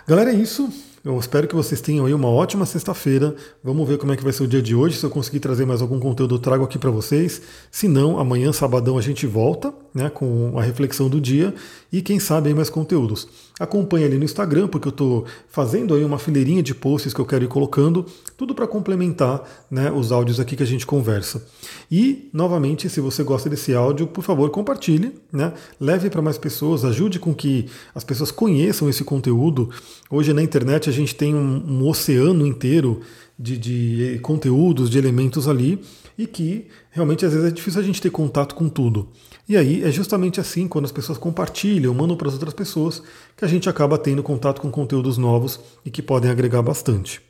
Galera, 0.07 0.33
é 0.33 0.37
isso. 0.37 0.71
Eu 1.05 1.19
espero 1.19 1.49
que 1.49 1.55
vocês 1.55 1.81
tenham 1.81 2.07
aí 2.07 2.15
uma 2.15 2.29
ótima 2.29 2.65
sexta-feira. 2.65 3.35
Vamos 3.62 3.88
ver 3.88 3.99
como 3.99 4.12
é 4.12 4.17
que 4.17 4.23
vai 4.23 4.33
ser 4.33 4.45
o 4.45 4.47
dia 4.47 4.62
de 4.62 4.75
hoje. 4.75 4.97
Se 4.97 5.05
eu 5.05 5.11
conseguir 5.11 5.41
trazer 5.41 5.67
mais 5.67 5.83
algum 5.83 5.99
conteúdo, 5.99 6.37
eu 6.37 6.38
trago 6.38 6.62
aqui 6.62 6.79
para 6.79 6.93
vocês. 6.93 7.43
Se 7.73 7.88
não, 7.88 8.21
amanhã, 8.21 8.53
sabadão, 8.53 8.97
a 8.97 9.03
gente 9.03 9.27
volta 9.27 9.75
né, 9.95 10.09
com 10.09 10.59
a 10.59 10.63
reflexão 10.63 11.09
do 11.09 11.21
dia 11.21 11.55
e 11.93 12.01
quem 12.01 12.19
sabe 12.19 12.49
aí 12.49 12.55
mais 12.55 12.71
conteúdos. 12.71 13.29
Acompanhe 13.61 14.05
ali 14.07 14.19
no 14.19 14.25
Instagram, 14.25 14.67
porque 14.67 14.89
eu 14.89 14.91
estou 14.91 15.25
fazendo 15.49 15.95
aí 15.95 16.03
uma 16.03 16.19
fileirinha 16.19 16.63
de 16.63 16.75
posts 16.75 17.13
que 17.13 17.21
eu 17.21 17.27
quero 17.27 17.45
ir 17.45 17.49
colocando, 17.49 18.07
tudo 18.37 18.55
para 18.55 18.67
complementar 18.67 19.43
né, 19.71 19.91
os 19.91 20.11
áudios 20.11 20.41
aqui 20.41 20.57
que 20.57 20.63
a 20.63 20.67
gente 20.67 20.87
conversa. 20.87 21.47
E, 21.91 22.29
novamente, 22.33 22.89
se 22.89 23.01
você 23.01 23.23
gosta 23.23 23.51
desse 23.51 23.75
áudio, 23.75 24.07
por 24.07 24.25
favor, 24.25 24.49
compartilhe, 24.51 25.15
né, 25.31 25.53
leve 25.79 26.09
para 26.09 26.23
mais 26.23 26.39
pessoas, 26.39 26.85
ajude 26.85 27.19
com 27.19 27.35
que 27.35 27.67
as 27.95 28.03
pessoas 28.03 28.31
conheçam 28.31 28.89
esse 28.89 29.05
conteúdo. 29.05 29.71
Hoje 30.11 30.33
na 30.33 30.43
internet 30.43 30.89
a 30.89 30.93
gente 30.93 31.15
tem 31.15 31.35
um, 31.35 31.63
um 31.67 31.89
oceano 31.89 32.47
inteiro 32.47 33.01
de, 33.43 33.59
de 33.59 34.19
conteúdos, 34.21 34.89
de 34.89 34.99
elementos 34.99 35.49
ali, 35.49 35.83
e 36.17 36.27
que 36.27 36.69
realmente 36.91 37.27
às 37.27 37.33
vezes 37.33 37.49
é 37.49 37.51
difícil 37.51 37.81
a 37.81 37.85
gente 37.85 38.01
ter 38.01 38.11
contato 38.11 38.55
com 38.55 38.69
tudo. 38.69 39.09
E 39.49 39.57
aí 39.57 39.83
é 39.83 39.91
justamente 39.91 40.41
assim, 40.41 40.69
quando 40.69 40.85
as 40.85 40.93
pessoas 40.93 41.19
compartilham, 41.19 41.93
mandam 41.93 42.17
para 42.17 42.29
as 42.29 42.35
outras 42.35 42.55
pessoas, 42.55 43.03
que 43.37 43.45
a 43.45 43.49
gente 43.49 43.69
acaba 43.69 43.99
tendo 43.99 44.23
contato 44.23 44.61
com 44.61 44.71
conteúdos 44.71 45.19
novos 45.19 45.59
e 45.85 45.91
que 45.91 46.01
podem 46.01 46.31
agregar 46.31 46.63
bastante. 46.63 47.21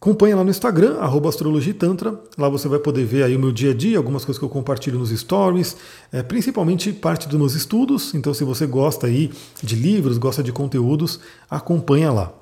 Acompanhe 0.00 0.34
lá 0.34 0.42
no 0.42 0.48
Instagram, 0.48 0.96
astrologitantra. 1.28 2.18
Lá 2.38 2.48
você 2.48 2.66
vai 2.68 2.78
poder 2.78 3.04
ver 3.04 3.22
aí 3.22 3.36
o 3.36 3.38
meu 3.38 3.52
dia 3.52 3.72
a 3.72 3.74
dia, 3.74 3.98
algumas 3.98 4.24
coisas 4.24 4.38
que 4.38 4.44
eu 4.44 4.48
compartilho 4.48 4.98
nos 4.98 5.10
stories, 5.10 5.76
é, 6.10 6.22
principalmente 6.22 6.90
parte 6.90 7.28
dos 7.28 7.38
meus 7.38 7.54
estudos. 7.54 8.14
Então, 8.14 8.32
se 8.32 8.42
você 8.42 8.64
gosta 8.64 9.06
aí 9.06 9.30
de 9.62 9.76
livros, 9.76 10.16
gosta 10.16 10.42
de 10.42 10.52
conteúdos, 10.52 11.20
acompanha 11.50 12.10
lá. 12.10 12.32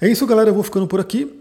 É 0.00 0.08
isso, 0.08 0.24
galera. 0.24 0.50
Eu 0.50 0.54
vou 0.54 0.62
ficando 0.62 0.86
por 0.86 1.00
aqui. 1.00 1.39